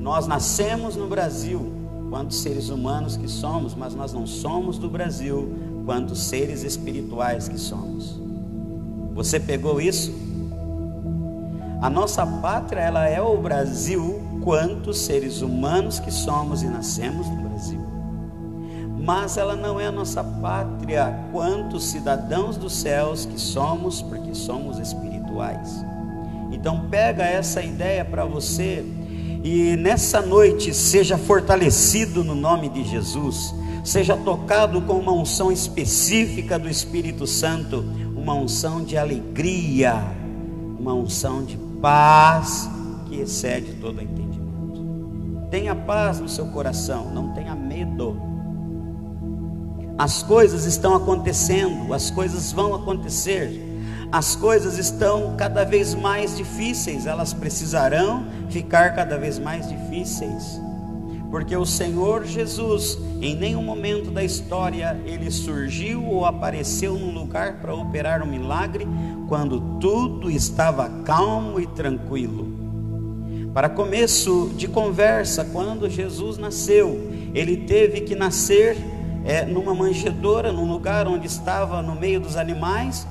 Nós 0.00 0.26
nascemos 0.26 0.96
no 0.96 1.06
Brasil, 1.06 1.72
quantos 2.10 2.38
seres 2.38 2.68
humanos 2.68 3.16
que 3.16 3.28
somos, 3.28 3.74
mas 3.74 3.94
nós 3.94 4.12
não 4.12 4.26
somos 4.26 4.78
do 4.78 4.88
Brasil, 4.88 5.48
quantos 5.84 6.24
seres 6.24 6.64
espirituais 6.64 7.48
que 7.48 7.58
somos. 7.58 8.20
Você 9.14 9.38
pegou 9.38 9.80
isso? 9.80 10.12
A 11.80 11.88
nossa 11.88 12.26
pátria, 12.26 12.80
ela 12.80 13.06
é 13.06 13.20
o 13.20 13.36
Brasil, 13.36 14.20
quantos 14.42 14.98
seres 14.98 15.40
humanos 15.40 16.00
que 16.00 16.10
somos 16.10 16.62
e 16.62 16.66
nascemos 16.66 17.28
no 17.28 17.48
Brasil. 17.48 17.85
Mas 19.06 19.36
ela 19.36 19.54
não 19.54 19.78
é 19.78 19.86
a 19.86 19.92
nossa 19.92 20.24
pátria, 20.24 21.16
quantos 21.30 21.84
cidadãos 21.84 22.56
dos 22.56 22.72
céus 22.72 23.24
que 23.24 23.40
somos, 23.40 24.02
porque 24.02 24.34
somos 24.34 24.80
espirituais. 24.80 25.84
Então 26.50 26.88
pega 26.90 27.22
essa 27.22 27.62
ideia 27.62 28.04
para 28.04 28.24
você 28.24 28.84
e 29.44 29.76
nessa 29.76 30.20
noite 30.20 30.74
seja 30.74 31.16
fortalecido 31.16 32.24
no 32.24 32.34
nome 32.34 32.68
de 32.68 32.82
Jesus, 32.82 33.54
seja 33.84 34.16
tocado 34.16 34.82
com 34.82 34.94
uma 34.94 35.12
unção 35.12 35.52
específica 35.52 36.58
do 36.58 36.68
Espírito 36.68 37.28
Santo, 37.28 37.84
uma 38.16 38.34
unção 38.34 38.82
de 38.82 38.98
alegria, 38.98 40.02
uma 40.80 40.94
unção 40.94 41.44
de 41.44 41.56
paz 41.80 42.68
que 43.06 43.20
excede 43.20 43.74
todo 43.74 44.02
entendimento. 44.02 45.46
Tenha 45.48 45.76
paz 45.76 46.18
no 46.18 46.28
seu 46.28 46.46
coração, 46.46 47.14
não 47.14 47.32
tenha 47.32 47.54
medo. 47.54 48.35
As 49.98 50.22
coisas 50.22 50.64
estão 50.64 50.94
acontecendo, 50.94 51.92
as 51.92 52.10
coisas 52.10 52.52
vão 52.52 52.74
acontecer 52.74 53.76
as 54.12 54.36
coisas 54.36 54.78
estão 54.78 55.34
cada 55.36 55.64
vez 55.64 55.94
mais 55.94 56.36
difíceis, 56.36 57.06
elas 57.06 57.32
precisarão 57.32 58.24
ficar 58.48 58.94
cada 58.94 59.18
vez 59.18 59.38
mais 59.38 59.68
difíceis. 59.68 60.60
Porque 61.30 61.56
o 61.56 61.66
Senhor 61.66 62.24
Jesus, 62.24 62.98
em 63.20 63.34
nenhum 63.34 63.62
momento 63.62 64.10
da 64.12 64.22
história, 64.22 64.98
ele 65.04 65.30
surgiu 65.30 66.04
ou 66.04 66.24
apareceu 66.24 66.94
num 66.94 67.12
lugar 67.12 67.54
para 67.60 67.74
operar 67.74 68.22
um 68.22 68.26
milagre 68.26 68.86
quando 69.28 69.60
tudo 69.80 70.30
estava 70.30 70.88
calmo 71.04 71.60
e 71.60 71.66
tranquilo. 71.66 72.46
Para 73.52 73.68
começo 73.68 74.52
de 74.56 74.68
conversa, 74.68 75.44
quando 75.44 75.90
Jesus 75.90 76.38
nasceu, 76.38 77.10
ele 77.34 77.56
teve 77.56 78.02
que 78.02 78.14
nascer 78.14 78.76
é, 79.26 79.44
numa 79.44 79.74
manjedoura, 79.74 80.52
num 80.52 80.70
lugar 80.70 81.08
onde 81.08 81.26
estava 81.26 81.82
no 81.82 81.96
meio 81.96 82.20
dos 82.20 82.36
animais, 82.36 83.06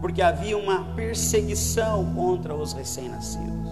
porque 0.00 0.22
havia 0.22 0.56
uma 0.56 0.82
perseguição 0.96 2.14
contra 2.14 2.54
os 2.54 2.72
recém-nascidos. 2.72 3.68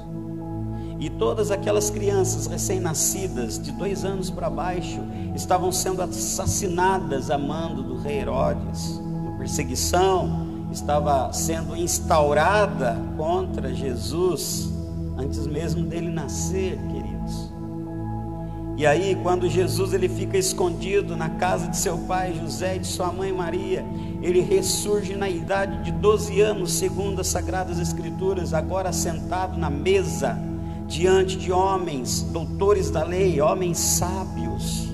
E 1.01 1.09
todas 1.09 1.51
aquelas 1.51 1.89
crianças 1.89 2.47
recém-nascidas, 2.47 3.59
de 3.59 3.73
dois 3.73 4.05
anos 4.05 4.29
para 4.29 4.51
baixo, 4.51 5.01
estavam 5.35 5.73
sendo 5.73 6.03
assassinadas 6.03 7.31
a 7.31 7.39
mando 7.39 7.83
do 7.83 7.97
rei 7.97 8.19
Herodes. 8.19 8.99
Uma 8.99 9.39
perseguição 9.39 10.69
estava 10.71 11.33
sendo 11.33 11.75
instaurada 11.77 12.97
contra 13.17 13.73
Jesus 13.75 14.71
antes 15.17 15.47
mesmo 15.47 15.87
dele 15.87 16.11
nascer. 16.11 16.79
E 18.77 18.87
aí, 18.87 19.17
quando 19.23 19.49
Jesus 19.49 19.95
ele 19.95 20.07
fica 20.07 20.37
escondido 20.37 21.17
na 21.17 21.31
casa 21.31 21.67
de 21.67 21.79
seu 21.79 21.97
pai 21.97 22.35
José 22.35 22.77
e 22.77 22.81
de 22.81 22.87
sua 22.87 23.11
mãe 23.11 23.33
Maria, 23.33 23.83
ele 24.21 24.41
ressurge 24.41 25.15
na 25.15 25.31
idade 25.31 25.83
de 25.83 25.93
12 25.93 26.41
anos, 26.43 26.73
segundo 26.73 27.23
as 27.23 27.27
Sagradas 27.27 27.79
Escrituras, 27.79 28.53
agora 28.53 28.93
sentado 28.93 29.59
na 29.59 29.71
mesa, 29.71 30.39
diante 30.87 31.39
de 31.39 31.51
homens, 31.51 32.21
doutores 32.21 32.91
da 32.91 33.03
lei, 33.03 33.41
homens 33.41 33.79
sábios, 33.79 34.89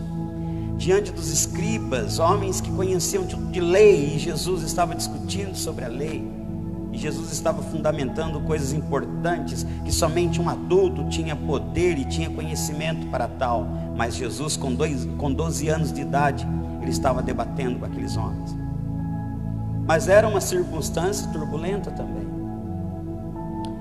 diante 0.76 1.10
dos 1.10 1.32
escribas, 1.32 2.20
homens 2.20 2.60
que 2.60 2.70
conheciam 2.70 3.24
de 3.24 3.60
lei, 3.60 4.14
e 4.14 4.18
Jesus 4.20 4.62
estava 4.62 4.94
discutindo 4.94 5.56
sobre 5.56 5.84
a 5.84 5.88
lei. 5.88 6.41
E 6.92 6.98
Jesus 6.98 7.32
estava 7.32 7.62
fundamentando 7.62 8.40
coisas 8.40 8.72
importantes 8.72 9.66
que 9.84 9.90
somente 9.90 10.40
um 10.40 10.48
adulto 10.48 11.08
tinha 11.08 11.34
poder 11.34 11.98
e 11.98 12.04
tinha 12.04 12.28
conhecimento 12.28 13.06
para 13.06 13.26
tal. 13.26 13.66
Mas 13.96 14.14
Jesus, 14.14 14.56
com, 14.56 14.74
dois, 14.74 15.08
com 15.16 15.32
12 15.32 15.68
anos 15.68 15.92
de 15.92 16.02
idade, 16.02 16.46
ele 16.82 16.90
estava 16.90 17.22
debatendo 17.22 17.78
com 17.78 17.86
aqueles 17.86 18.16
homens. 18.16 18.54
Mas 19.86 20.06
era 20.08 20.28
uma 20.28 20.40
circunstância 20.40 21.28
turbulenta 21.28 21.90
também. 21.90 22.26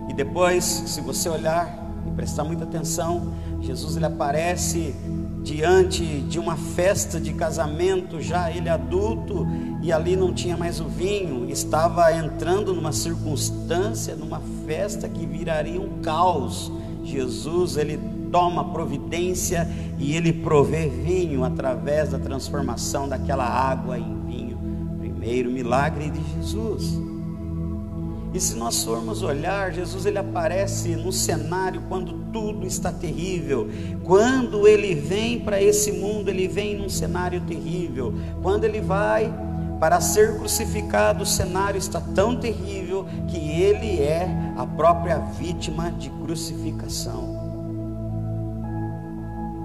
E 0.09 0.13
depois, 0.13 0.63
se 0.63 1.01
você 1.01 1.29
olhar 1.29 1.69
e 2.07 2.11
prestar 2.11 2.43
muita 2.43 2.63
atenção, 2.63 3.33
Jesus 3.59 3.97
ele 3.97 4.05
aparece 4.05 4.95
diante 5.43 6.03
de 6.21 6.39
uma 6.39 6.55
festa 6.55 7.19
de 7.19 7.33
casamento, 7.33 8.21
já 8.21 8.51
ele 8.51 8.69
adulto, 8.69 9.47
e 9.81 9.91
ali 9.91 10.15
não 10.15 10.33
tinha 10.33 10.55
mais 10.55 10.79
o 10.79 10.85
vinho, 10.85 11.49
estava 11.49 12.13
entrando 12.13 12.73
numa 12.73 12.91
circunstância, 12.91 14.15
numa 14.15 14.41
festa 14.65 15.09
que 15.09 15.25
viraria 15.25 15.81
um 15.81 16.01
caos. 16.01 16.71
Jesus, 17.03 17.77
ele 17.77 17.99
toma 18.31 18.71
providência 18.71 19.67
e 19.97 20.15
ele 20.15 20.31
provê 20.31 20.87
vinho 20.87 21.43
através 21.43 22.11
da 22.11 22.19
transformação 22.19 23.09
daquela 23.09 23.45
água 23.45 23.97
em 23.97 24.21
primeiro 25.21 25.51
milagre 25.51 26.09
de 26.09 26.19
Jesus. 26.33 26.99
E 28.33 28.39
se 28.39 28.55
nós 28.55 28.83
formos 28.83 29.21
olhar, 29.21 29.71
Jesus 29.71 30.07
ele 30.07 30.17
aparece 30.17 30.95
no 30.95 31.11
cenário 31.11 31.83
quando 31.87 32.13
tudo 32.33 32.65
está 32.65 32.91
terrível. 32.91 33.69
Quando 34.03 34.67
ele 34.67 34.95
vem 34.95 35.39
para 35.39 35.61
esse 35.61 35.91
mundo, 35.91 36.29
ele 36.29 36.47
vem 36.47 36.75
num 36.75 36.89
cenário 36.89 37.39
terrível. 37.41 38.13
Quando 38.41 38.63
ele 38.63 38.81
vai 38.81 39.31
para 39.81 39.99
ser 39.99 40.37
crucificado, 40.37 41.23
o 41.23 41.25
cenário 41.25 41.79
está 41.79 41.99
tão 41.99 42.35
terrível 42.35 43.03
que 43.27 43.35
ele 43.35 43.99
é 43.99 44.29
a 44.55 44.63
própria 44.63 45.17
vítima 45.17 45.89
de 45.89 46.07
crucificação. 46.11 47.35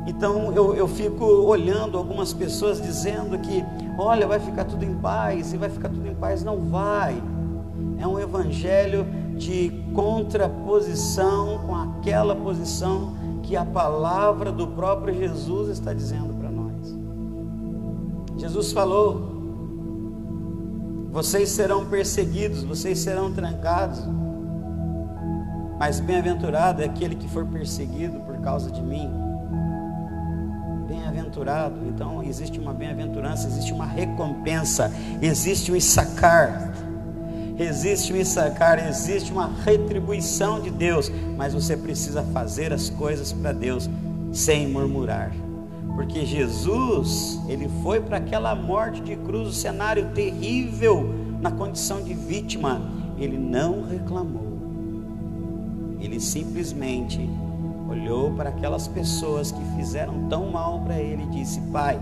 Então 0.06 0.54
eu, 0.54 0.74
eu 0.74 0.88
fico 0.88 1.22
olhando 1.22 1.98
algumas 1.98 2.32
pessoas 2.32 2.80
dizendo 2.80 3.38
que, 3.40 3.62
olha, 3.98 4.26
vai 4.26 4.40
ficar 4.40 4.64
tudo 4.64 4.86
em 4.86 4.94
paz, 4.94 5.52
e 5.52 5.58
vai 5.58 5.68
ficar 5.68 5.90
tudo 5.90 6.08
em 6.08 6.14
paz. 6.14 6.42
Não 6.42 6.62
vai. 6.62 7.22
É 7.98 8.06
um 8.06 8.18
evangelho 8.18 9.06
de 9.36 9.70
contraposição 9.92 11.58
com 11.66 11.74
aquela 11.74 12.34
posição 12.34 13.12
que 13.42 13.54
a 13.54 13.66
palavra 13.66 14.50
do 14.50 14.66
próprio 14.68 15.12
Jesus 15.14 15.68
está 15.68 15.92
dizendo 15.92 16.32
para 16.40 16.50
nós. 16.50 16.96
Jesus 18.38 18.72
falou: 18.72 19.35
vocês 21.16 21.48
serão 21.48 21.86
perseguidos, 21.86 22.62
vocês 22.62 22.98
serão 22.98 23.32
trancados, 23.32 24.00
mas 25.78 25.98
bem-aventurado 25.98 26.82
é 26.82 26.84
aquele 26.84 27.14
que 27.14 27.26
for 27.26 27.46
perseguido 27.46 28.20
por 28.20 28.36
causa 28.42 28.70
de 28.70 28.82
mim 28.82 29.10
bem-aventurado. 30.86 31.76
Então 31.88 32.22
existe 32.22 32.60
uma 32.60 32.74
bem-aventurança, 32.74 33.48
existe 33.48 33.72
uma 33.72 33.86
recompensa, 33.86 34.92
existe 35.22 35.72
um 35.72 35.80
sacar, 35.80 36.74
existe 37.58 38.12
um 38.12 38.22
sacar, 38.22 38.86
existe 38.86 39.32
uma 39.32 39.50
retribuição 39.64 40.60
de 40.60 40.68
Deus, 40.68 41.10
mas 41.34 41.54
você 41.54 41.78
precisa 41.78 42.22
fazer 42.24 42.74
as 42.74 42.90
coisas 42.90 43.32
para 43.32 43.52
Deus 43.52 43.88
sem 44.34 44.68
murmurar. 44.68 45.32
Porque 45.96 46.26
Jesus, 46.26 47.40
ele 47.48 47.70
foi 47.82 48.00
para 48.00 48.18
aquela 48.18 48.54
morte 48.54 49.00
de 49.00 49.16
cruz, 49.16 49.48
o 49.48 49.52
cenário 49.52 50.12
terrível, 50.12 51.10
na 51.40 51.50
condição 51.50 52.02
de 52.02 52.12
vítima, 52.12 52.82
ele 53.18 53.38
não 53.38 53.82
reclamou. 53.86 54.58
Ele 55.98 56.20
simplesmente 56.20 57.18
olhou 57.88 58.30
para 58.34 58.50
aquelas 58.50 58.86
pessoas 58.86 59.50
que 59.50 59.64
fizeram 59.74 60.28
tão 60.28 60.50
mal 60.50 60.80
para 60.80 61.00
ele 61.00 61.22
e 61.22 61.26
disse: 61.28 61.62
Pai, 61.72 61.98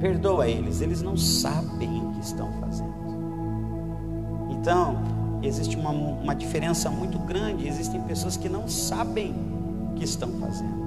perdoa 0.00 0.48
eles, 0.48 0.80
eles 0.80 1.00
não 1.00 1.16
sabem 1.16 2.04
o 2.04 2.10
que 2.14 2.20
estão 2.20 2.50
fazendo. 2.60 2.96
Então, 4.50 4.98
existe 5.40 5.76
uma, 5.76 5.90
uma 5.90 6.34
diferença 6.34 6.90
muito 6.90 7.16
grande. 7.20 7.68
Existem 7.68 8.02
pessoas 8.02 8.36
que 8.36 8.48
não 8.48 8.66
sabem 8.66 9.32
o 9.92 9.94
que 9.94 10.02
estão 10.02 10.28
fazendo. 10.40 10.85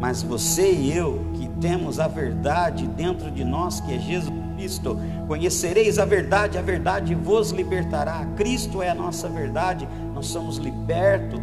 Mas 0.00 0.22
você 0.22 0.72
e 0.72 0.96
eu, 0.96 1.20
que 1.34 1.46
temos 1.60 2.00
a 2.00 2.08
verdade 2.08 2.86
dentro 2.88 3.30
de 3.30 3.44
nós, 3.44 3.80
que 3.80 3.94
é 3.94 3.98
Jesus 3.98 4.34
Cristo, 4.56 4.98
conhecereis 5.28 5.98
a 5.98 6.04
verdade, 6.04 6.56
a 6.56 6.62
verdade 6.62 7.14
vos 7.14 7.50
libertará. 7.50 8.26
Cristo 8.36 8.82
é 8.82 8.90
a 8.90 8.94
nossa 8.94 9.28
verdade, 9.28 9.86
nós 10.14 10.26
somos 10.26 10.56
libertos 10.56 11.40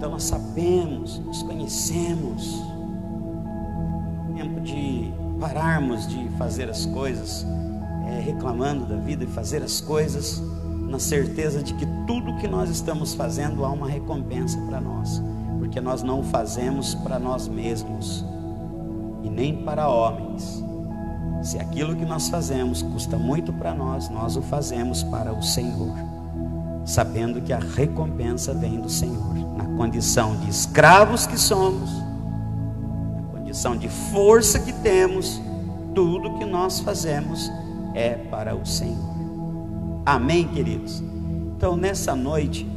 então 0.00 0.12
nós 0.12 0.24
sabemos, 0.24 1.18
nos 1.18 1.42
conhecemos. 1.42 2.58
Tempo 4.34 4.58
de 4.62 5.12
pararmos 5.38 6.08
de 6.08 6.26
fazer 6.38 6.70
as 6.70 6.86
coisas 6.86 7.46
é, 8.06 8.18
reclamando 8.18 8.86
da 8.86 8.96
vida 8.96 9.24
e 9.24 9.26
fazer 9.26 9.62
as 9.62 9.78
coisas 9.78 10.42
na 10.88 10.98
certeza 10.98 11.62
de 11.62 11.74
que 11.74 11.84
tudo 12.06 12.34
que 12.38 12.48
nós 12.48 12.70
estamos 12.70 13.12
fazendo 13.12 13.62
há 13.62 13.68
uma 13.68 13.86
recompensa 13.86 14.58
para 14.70 14.80
nós, 14.80 15.22
porque 15.70 15.80
nós 15.80 16.02
não 16.02 16.24
fazemos 16.24 16.96
para 16.96 17.16
nós 17.16 17.46
mesmos 17.46 18.24
e 19.22 19.30
nem 19.30 19.62
para 19.62 19.88
homens. 19.88 20.64
Se 21.42 21.60
aquilo 21.60 21.94
que 21.94 22.04
nós 22.04 22.28
fazemos 22.28 22.82
custa 22.82 23.16
muito 23.16 23.52
para 23.52 23.72
nós, 23.72 24.08
nós 24.08 24.36
o 24.36 24.42
fazemos 24.42 25.04
para 25.04 25.32
o 25.32 25.40
Senhor, 25.40 25.94
sabendo 26.84 27.40
que 27.40 27.52
a 27.52 27.60
recompensa 27.60 28.52
vem 28.52 28.80
do 28.80 28.90
Senhor, 28.90 29.32
na 29.56 29.64
condição 29.76 30.34
de 30.38 30.50
escravos 30.50 31.24
que 31.24 31.38
somos, 31.38 31.88
na 33.14 33.22
condição 33.30 33.76
de 33.76 33.88
força 33.88 34.58
que 34.58 34.72
temos, 34.72 35.40
tudo 35.94 36.36
que 36.36 36.44
nós 36.44 36.80
fazemos 36.80 37.48
é 37.94 38.14
para 38.14 38.56
o 38.56 38.66
Senhor. 38.66 39.14
Amém, 40.04 40.48
queridos? 40.48 41.00
Então, 41.56 41.76
nessa 41.76 42.16
noite, 42.16 42.68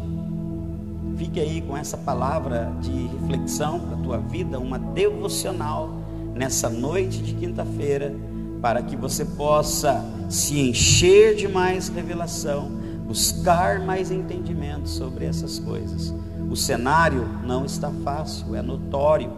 fique 1.18 1.40
aí 1.40 1.62
com 1.62 1.76
essa 1.76 1.98
palavra 1.98 2.74
de 2.82 3.08
reflexão 3.08 3.80
para 3.80 3.96
a 3.96 4.00
tua 4.00 4.18
vida, 4.18 4.60
uma 4.60 4.80
devocional 4.80 5.90
nessa 6.34 6.70
noite 6.70 7.22
de 7.22 7.34
quinta-feira, 7.34 8.16
para 8.62 8.82
que 8.82 8.96
você 8.96 9.26
possa 9.26 10.04
se 10.30 10.60
encher 10.60 11.36
de 11.36 11.48
mais 11.48 11.90
revelação, 11.90 12.72
buscar 13.06 13.82
mais 13.82 14.10
entendimento 14.10 14.88
sobre 14.88 15.26
essas 15.26 15.60
coisas. 15.60 16.14
O 16.50 16.56
cenário 16.56 17.28
não 17.44 17.66
está 17.66 17.92
fácil, 18.04 18.56
é 18.56 18.62
notório 18.62 19.32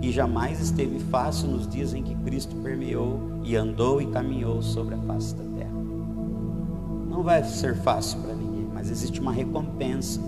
e 0.00 0.10
jamais 0.10 0.60
esteve 0.60 0.98
fácil 0.98 1.48
nos 1.48 1.66
dias 1.66 1.92
em 1.92 2.02
que 2.02 2.14
Cristo 2.16 2.56
permeou 2.56 3.20
e 3.44 3.56
andou 3.56 4.00
e 4.00 4.06
caminhou 4.06 4.62
sobre 4.62 4.94
a 4.94 4.98
face 4.98 5.34
da 5.34 5.44
terra. 5.44 5.72
Não 7.08 7.22
vai 7.22 7.42
ser 7.44 7.76
fácil 7.76 8.20
para 8.20 8.34
ninguém, 8.34 8.68
mas 8.72 8.90
existe 8.90 9.20
uma 9.20 9.32
recompensa. 9.32 10.20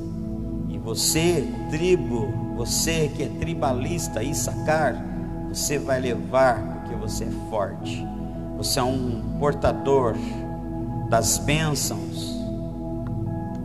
Você, 0.83 1.47
tribo, 1.71 2.29
você 2.57 3.09
que 3.15 3.23
é 3.23 3.29
tribalista 3.29 4.23
e 4.23 4.35
sacar, 4.35 4.95
você 5.49 5.79
vai 5.79 6.01
levar 6.01 6.63
porque 6.75 6.95
você 6.95 7.25
é 7.25 7.51
forte. 7.51 8.07
Você 8.57 8.79
é 8.79 8.83
um 8.83 9.37
portador 9.39 10.15
das 11.09 11.39
bênçãos, 11.39 12.37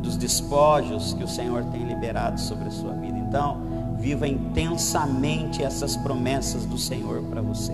dos 0.01 0.17
despojos 0.17 1.13
que 1.13 1.23
o 1.23 1.27
Senhor 1.27 1.63
tem 1.65 1.83
liberado 1.83 2.39
sobre 2.39 2.67
a 2.67 2.71
sua 2.71 2.93
vida. 2.93 3.17
Então, 3.17 3.61
viva 3.97 4.27
intensamente 4.27 5.63
essas 5.63 5.95
promessas 5.97 6.65
do 6.65 6.77
Senhor 6.77 7.21
para 7.23 7.41
você. 7.41 7.73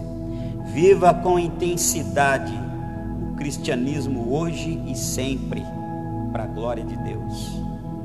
Viva 0.74 1.14
com 1.14 1.38
intensidade 1.38 2.54
o 3.32 3.36
cristianismo 3.36 4.34
hoje 4.34 4.82
e 4.88 4.96
sempre, 4.96 5.64
para 6.32 6.44
a 6.44 6.48
glória 6.48 6.84
de 6.84 6.96
Deus. 6.98 7.52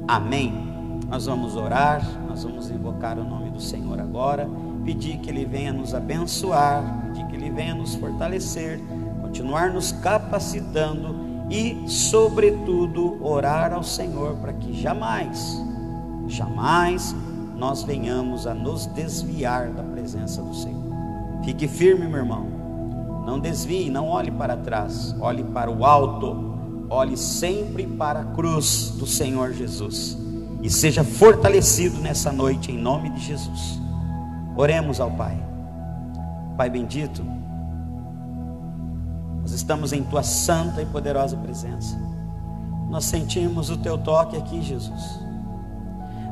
Amém. 0.09 0.66
Nós 1.09 1.27
vamos 1.27 1.55
orar, 1.55 2.05
nós 2.29 2.43
vamos 2.43 2.69
invocar 2.69 3.17
o 3.19 3.25
nome 3.25 3.51
do 3.51 3.61
Senhor 3.61 4.01
agora, 4.01 4.49
pedir 4.85 5.19
que 5.19 5.31
Ele 5.31 5.45
venha 5.45 5.73
nos 5.73 5.95
abençoar, 5.95 7.07
pedir 7.07 7.27
que 7.29 7.37
Ele 7.37 7.49
venha 7.49 7.77
nos 7.77 7.95
fortalecer, 7.95 8.81
continuar 9.23 9.71
nos 9.71 9.93
capacitando 9.93 11.15
e, 11.49 11.89
sobretudo, 11.89 13.25
orar 13.25 13.73
ao 13.73 13.85
Senhor 13.85 14.35
para 14.37 14.53
que 14.53 14.73
jamais, 14.73 15.63
jamais 16.27 17.15
nós 17.57 17.85
venhamos 17.85 18.45
a 18.45 18.53
nos 18.53 18.87
desviar 18.87 19.71
da 19.71 19.85
presença 19.85 20.43
do 20.43 20.55
Senhor. 20.55 20.83
Fique 21.45 21.69
firme, 21.69 22.09
meu 22.09 22.19
irmão. 22.19 22.47
Não 23.25 23.39
desvie, 23.39 23.91
não 23.91 24.09
olhe 24.09 24.31
para 24.33 24.57
trás, 24.57 25.15
olhe 25.21 25.45
para 25.45 25.71
o 25.71 25.85
alto, 25.85 26.59
olhe 26.91 27.17
sempre 27.17 27.87
para 27.87 28.21
a 28.21 28.25
cruz 28.25 28.91
do 28.91 29.07
Senhor 29.07 29.53
Jesus 29.53 30.26
e 30.67 30.71
seja 30.71 31.05
fortalecido 31.05 32.01
nessa 32.01 32.33
noite 32.33 32.73
em 32.73 32.77
nome 32.77 33.09
de 33.11 33.21
Jesus. 33.21 33.81
Oremos 34.57 34.99
ao 34.99 35.13
Pai. 35.13 35.41
Pai 36.57 36.69
bendito, 36.69 37.25
nós 39.41 39.53
estamos 39.53 39.93
em 39.93 40.03
tua 40.03 40.25
santa 40.25 40.83
e 40.83 40.87
poderosa 40.87 41.37
presença. 41.37 41.97
Nós 42.91 43.05
sentimos 43.05 43.71
o 43.71 43.77
teu 43.77 43.97
toque 43.97 44.37
aqui, 44.37 44.61
Jesus. 44.61 45.21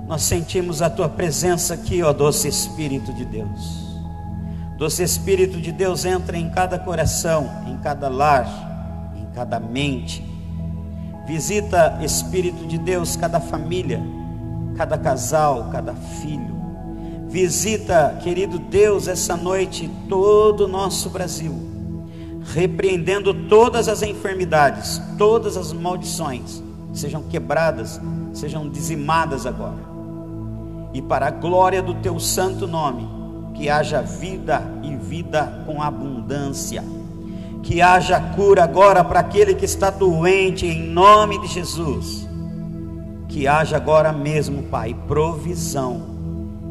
Nós 0.09 0.23
sentimos 0.23 0.83
a 0.83 0.91
tua 0.91 1.09
presença 1.09 1.75
aqui, 1.75 2.03
ó 2.03 2.13
doce 2.13 2.49
Espírito 2.49 3.13
de 3.13 3.25
Deus. 3.25 3.87
Doce 4.77 5.05
Espírito 5.05 5.61
de 5.61 5.71
Deus 5.71 6.05
entra 6.05 6.37
em 6.37 6.51
cada 6.51 6.77
coração, 6.77 7.49
em 7.69 7.77
cada 7.77 8.09
lar, 8.09 9.13
em 9.17 9.27
cada 9.33 9.61
mente. 9.61 10.25
Visita, 11.25 12.01
Espírito 12.03 12.67
de 12.67 12.79
Deus, 12.79 13.15
cada 13.15 13.39
família, 13.39 14.03
cada 14.77 14.99
casal, 14.99 15.69
cada 15.71 15.95
filho. 15.95 16.55
Visita, 17.29 18.19
querido 18.23 18.59
Deus, 18.59 19.09
essa 19.09 19.37
noite 19.37 19.91
todo 20.09 20.67
o 20.67 20.69
nosso 20.69 21.11
Brasil, 21.11 21.55
repreendendo 22.53 23.35
todas 23.49 23.89
as 23.89 24.03
enfermidades, 24.03 25.01
todas 25.19 25.57
as 25.57 25.73
maldições, 25.73 26.63
sejam 26.93 27.23
quebradas, 27.23 28.01
sejam 28.33 28.69
dizimadas 28.69 29.47
agora 29.47 29.95
e 30.95 31.03
para 31.03 31.27
a 31.27 31.31
glória 31.31 31.83
do 31.83 31.93
teu 31.95 32.21
santo 32.21 32.69
nome, 32.69 33.07
que 33.55 33.69
haja 33.69 34.01
vida 34.01 34.63
e 34.83 34.95
vida 34.95 35.65
com 35.67 35.83
abundância. 35.83 36.85
Que 37.65 37.83
haja 37.83 38.21
cura 38.21 38.63
agora 38.63 39.03
para 39.03 39.21
aquele 39.21 39.55
que 39.55 39.65
está 39.65 39.91
doente, 39.91 40.67
em 40.67 40.89
nome 40.89 41.41
de 41.41 41.49
Jesus. 41.49 42.24
Que 43.35 43.49
haja 43.49 43.77
agora 43.77 44.13
mesmo, 44.13 44.63
Pai, 44.63 44.95
provisão. 45.09 46.15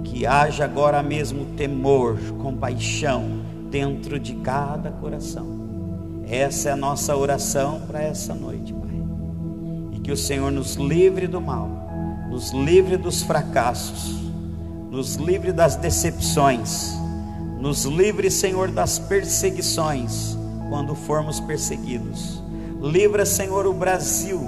Que 0.05 0.25
haja 0.25 0.63
agora 0.63 1.03
mesmo 1.03 1.43
temor, 1.57 2.17
compaixão 2.41 3.41
dentro 3.69 4.17
de 4.17 4.35
cada 4.35 4.89
coração. 4.89 5.45
Essa 6.25 6.69
é 6.69 6.71
a 6.71 6.77
nossa 6.77 7.17
oração 7.17 7.81
para 7.85 8.01
essa 8.01 8.33
noite, 8.33 8.73
Pai. 8.73 8.95
E 9.91 9.99
que 9.99 10.11
o 10.13 10.15
Senhor 10.15 10.53
nos 10.53 10.75
livre 10.75 11.27
do 11.27 11.41
mal 11.41 11.83
nos 12.29 12.51
livre 12.51 12.97
dos 12.97 13.21
fracassos, 13.21 14.15
nos 14.89 15.17
livre 15.17 15.51
das 15.51 15.75
decepções, 15.75 16.91
nos 17.59 17.83
livre, 17.83 18.31
Senhor, 18.31 18.71
das 18.71 18.97
perseguições, 18.97 20.35
quando 20.67 20.95
formos 20.95 21.39
perseguidos. 21.39 22.41
Livra, 22.81 23.23
Senhor, 23.23 23.67
o 23.67 23.73
Brasil 23.73 24.41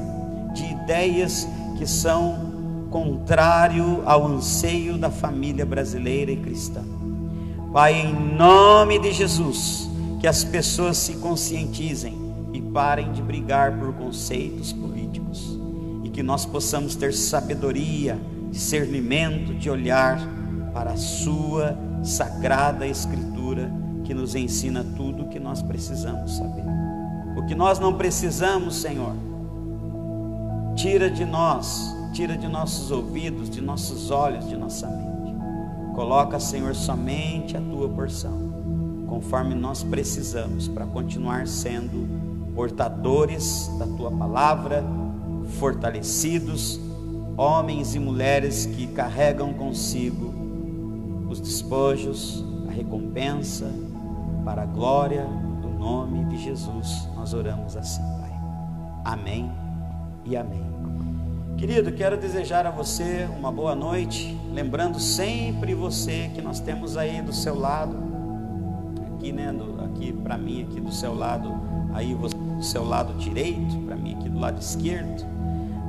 de 0.56 0.64
ideias 0.64 1.48
que 1.78 1.88
são 1.88 2.88
contrário 2.90 4.04
ao 4.06 4.26
anseio 4.26 4.98
da 4.98 5.10
família 5.10 5.66
brasileira 5.66 6.32
e 6.32 6.38
cristã. 6.38 6.82
Pai, 7.74 7.94
em 7.94 8.14
nome 8.36 9.00
de 9.00 9.12
Jesus, 9.12 9.90
que 10.20 10.28
as 10.28 10.44
pessoas 10.44 10.98
se 10.98 11.16
conscientizem 11.16 12.18
e 12.54 12.62
parem 12.62 13.12
de 13.12 13.22
brigar 13.22 13.78
por 13.78 13.94
conceitos 13.94 14.72
políticos 14.72 14.96
que 16.16 16.24
nós 16.24 16.46
possamos 16.46 16.96
ter 16.96 17.14
sabedoria, 17.14 18.18
discernimento 18.50 19.54
de 19.54 19.70
olhar 19.70 20.18
para 20.74 20.92
a 20.92 20.98
Sua 20.98 21.78
sagrada 22.06 22.88
Escritura, 22.88 23.70
que 24.06 24.14
nos 24.14 24.34
ensina 24.34 24.82
tudo 24.96 25.24
o 25.24 25.28
que 25.28 25.42
nós 25.42 25.62
precisamos 25.62 26.38
saber. 26.38 26.64
O 27.36 27.46
que 27.46 27.54
nós 27.54 27.80
não 27.80 27.96
precisamos, 27.96 28.78
Senhor, 28.78 29.14
tira 30.76 31.10
de 31.10 31.26
nós, 31.26 31.96
tira 32.12 32.38
de 32.38 32.48
nossos 32.48 32.92
ouvidos, 32.92 33.50
de 33.50 33.62
nossos 33.62 34.12
olhos, 34.12 34.48
de 34.48 34.58
nossa 34.58 34.88
mente. 34.88 35.36
Coloca, 35.96 36.40
Senhor, 36.40 36.76
somente 36.76 37.56
a 37.56 37.62
tua 37.62 37.88
porção, 37.88 39.06
conforme 39.08 39.56
nós 39.56 39.84
precisamos, 39.84 40.68
para 40.68 40.86
continuar 40.86 41.48
sendo 41.48 42.54
portadores 42.54 43.70
da 43.80 43.88
tua 43.88 44.12
palavra 44.12 44.84
fortalecidos, 45.60 46.80
homens 47.38 47.96
e 47.96 48.00
mulheres 48.00 48.66
que 48.66 48.88
carregam 48.88 49.54
consigo 49.54 50.34
os 51.30 51.40
despojos, 51.40 52.44
a 52.68 52.72
recompensa, 52.72 53.72
para 54.44 54.64
a 54.64 54.66
glória 54.66 55.26
do 55.62 55.70
nome 55.70 56.26
de 56.26 56.38
Jesus. 56.38 57.08
Nós 57.16 57.34
oramos 57.34 57.76
assim, 57.76 58.02
Pai. 58.20 58.32
Amém 59.04 59.65
e 60.26 60.36
amém. 60.36 60.64
Querido, 61.58 61.92
quero 61.92 62.18
desejar 62.18 62.66
a 62.66 62.72
você 62.72 63.28
uma 63.38 63.52
boa 63.52 63.76
noite, 63.76 64.38
lembrando 64.52 65.00
sempre 65.00 65.74
você 65.74 66.30
que 66.34 66.42
nós 66.42 66.60
temos 66.60 66.98
aí 66.98 67.22
do 67.22 67.32
seu 67.32 67.58
lado, 67.58 67.98
aqui, 69.14 69.32
né, 69.32 69.54
do, 69.54 69.84
aqui 69.84 70.12
para 70.12 70.38
mim, 70.38 70.64
aqui 70.64 70.82
do 70.82 70.92
seu 70.92 71.16
lado, 71.16 71.54
aí 71.94 72.14
você, 72.14 72.36
do 72.36 72.64
seu 72.64 72.84
lado 72.84 73.14
direito, 73.14 73.78
para 73.86 73.96
mim 73.96 74.16
aqui 74.16 74.28
do 74.28 74.40
lado 74.40 74.60
esquerdo 74.60 75.36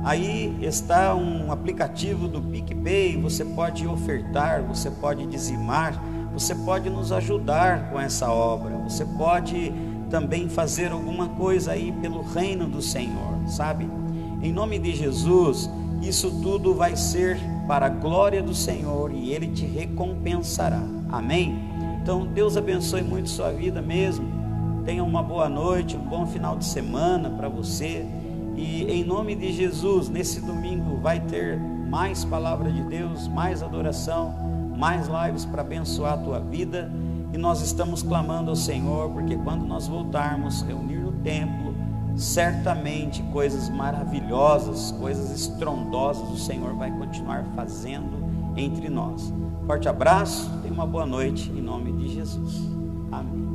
Aí 0.07 0.57
está 0.61 1.13
um 1.15 1.51
aplicativo 1.51 2.29
do 2.29 2.41
PicPay, 2.41 3.17
você 3.21 3.43
pode 3.43 3.85
ofertar, 3.85 4.63
você 4.63 4.89
pode 4.89 5.25
dizimar, 5.25 6.01
você 6.31 6.55
pode 6.55 6.89
nos 6.89 7.11
ajudar 7.11 7.89
com 7.91 7.99
essa 7.99 8.31
obra, 8.31 8.77
você 8.77 9.03
pode 9.03 9.73
também 10.09 10.47
fazer 10.47 10.93
alguma 10.93 11.27
coisa 11.27 11.73
aí 11.73 11.91
pelo 11.91 12.21
reino 12.21 12.67
do 12.67 12.81
Senhor, 12.81 13.37
sabe? 13.47 13.89
Em 14.41 14.51
nome 14.51 14.77
de 14.77 14.95
Jesus, 14.95 15.69
isso 16.01 16.31
tudo 16.41 16.73
vai 16.73 16.95
ser 16.95 17.39
para 17.67 17.87
a 17.87 17.89
glória 17.89 18.41
do 18.41 18.53
Senhor 18.53 19.11
e 19.11 19.33
Ele 19.33 19.47
te 19.47 19.65
recompensará. 19.65 20.81
Amém? 21.09 21.59
Então, 22.01 22.25
Deus 22.25 22.55
abençoe 22.55 23.01
muito 23.01 23.29
sua 23.29 23.51
vida 23.51 23.81
mesmo. 23.81 24.25
Tenha 24.85 25.03
uma 25.03 25.21
boa 25.21 25.49
noite, 25.49 25.97
um 25.97 26.05
bom 26.05 26.25
final 26.25 26.55
de 26.55 26.65
semana 26.65 27.29
para 27.29 27.49
você. 27.49 28.05
E 28.55 28.83
em 28.85 29.03
nome 29.03 29.35
de 29.35 29.51
Jesus, 29.51 30.07
nesse 30.07 30.39
domingo 30.39 30.97
vai 31.01 31.19
ter 31.19 31.59
mais 31.59 32.23
palavra 32.23 32.71
de 32.71 32.81
Deus, 32.83 33.27
mais 33.27 33.61
adoração, 33.61 34.33
mais 34.77 35.07
lives 35.07 35.45
para 35.45 35.61
abençoar 35.61 36.13
a 36.13 36.17
tua 36.17 36.39
vida. 36.39 36.91
E 37.33 37.37
nós 37.37 37.61
estamos 37.61 38.01
clamando 38.01 38.49
ao 38.49 38.55
Senhor, 38.55 39.09
porque 39.11 39.35
quando 39.35 39.65
nós 39.65 39.87
voltarmos, 39.87 40.61
reunir 40.61 40.99
no 40.99 41.11
templo, 41.11 41.66
certamente 42.17 43.21
coisas 43.31 43.69
maravilhosas, 43.69 44.91
coisas 44.93 45.31
estrondosas 45.31 46.29
o 46.29 46.37
Senhor 46.37 46.73
vai 46.75 46.91
continuar 46.91 47.45
fazendo 47.55 48.27
entre 48.55 48.89
nós. 48.89 49.31
Forte 49.65 49.87
abraço, 49.87 50.49
tenha 50.61 50.73
uma 50.73 50.87
boa 50.87 51.05
noite 51.05 51.49
em 51.51 51.61
nome 51.61 51.93
de 51.93 52.13
Jesus. 52.13 52.61
Amém. 53.11 53.46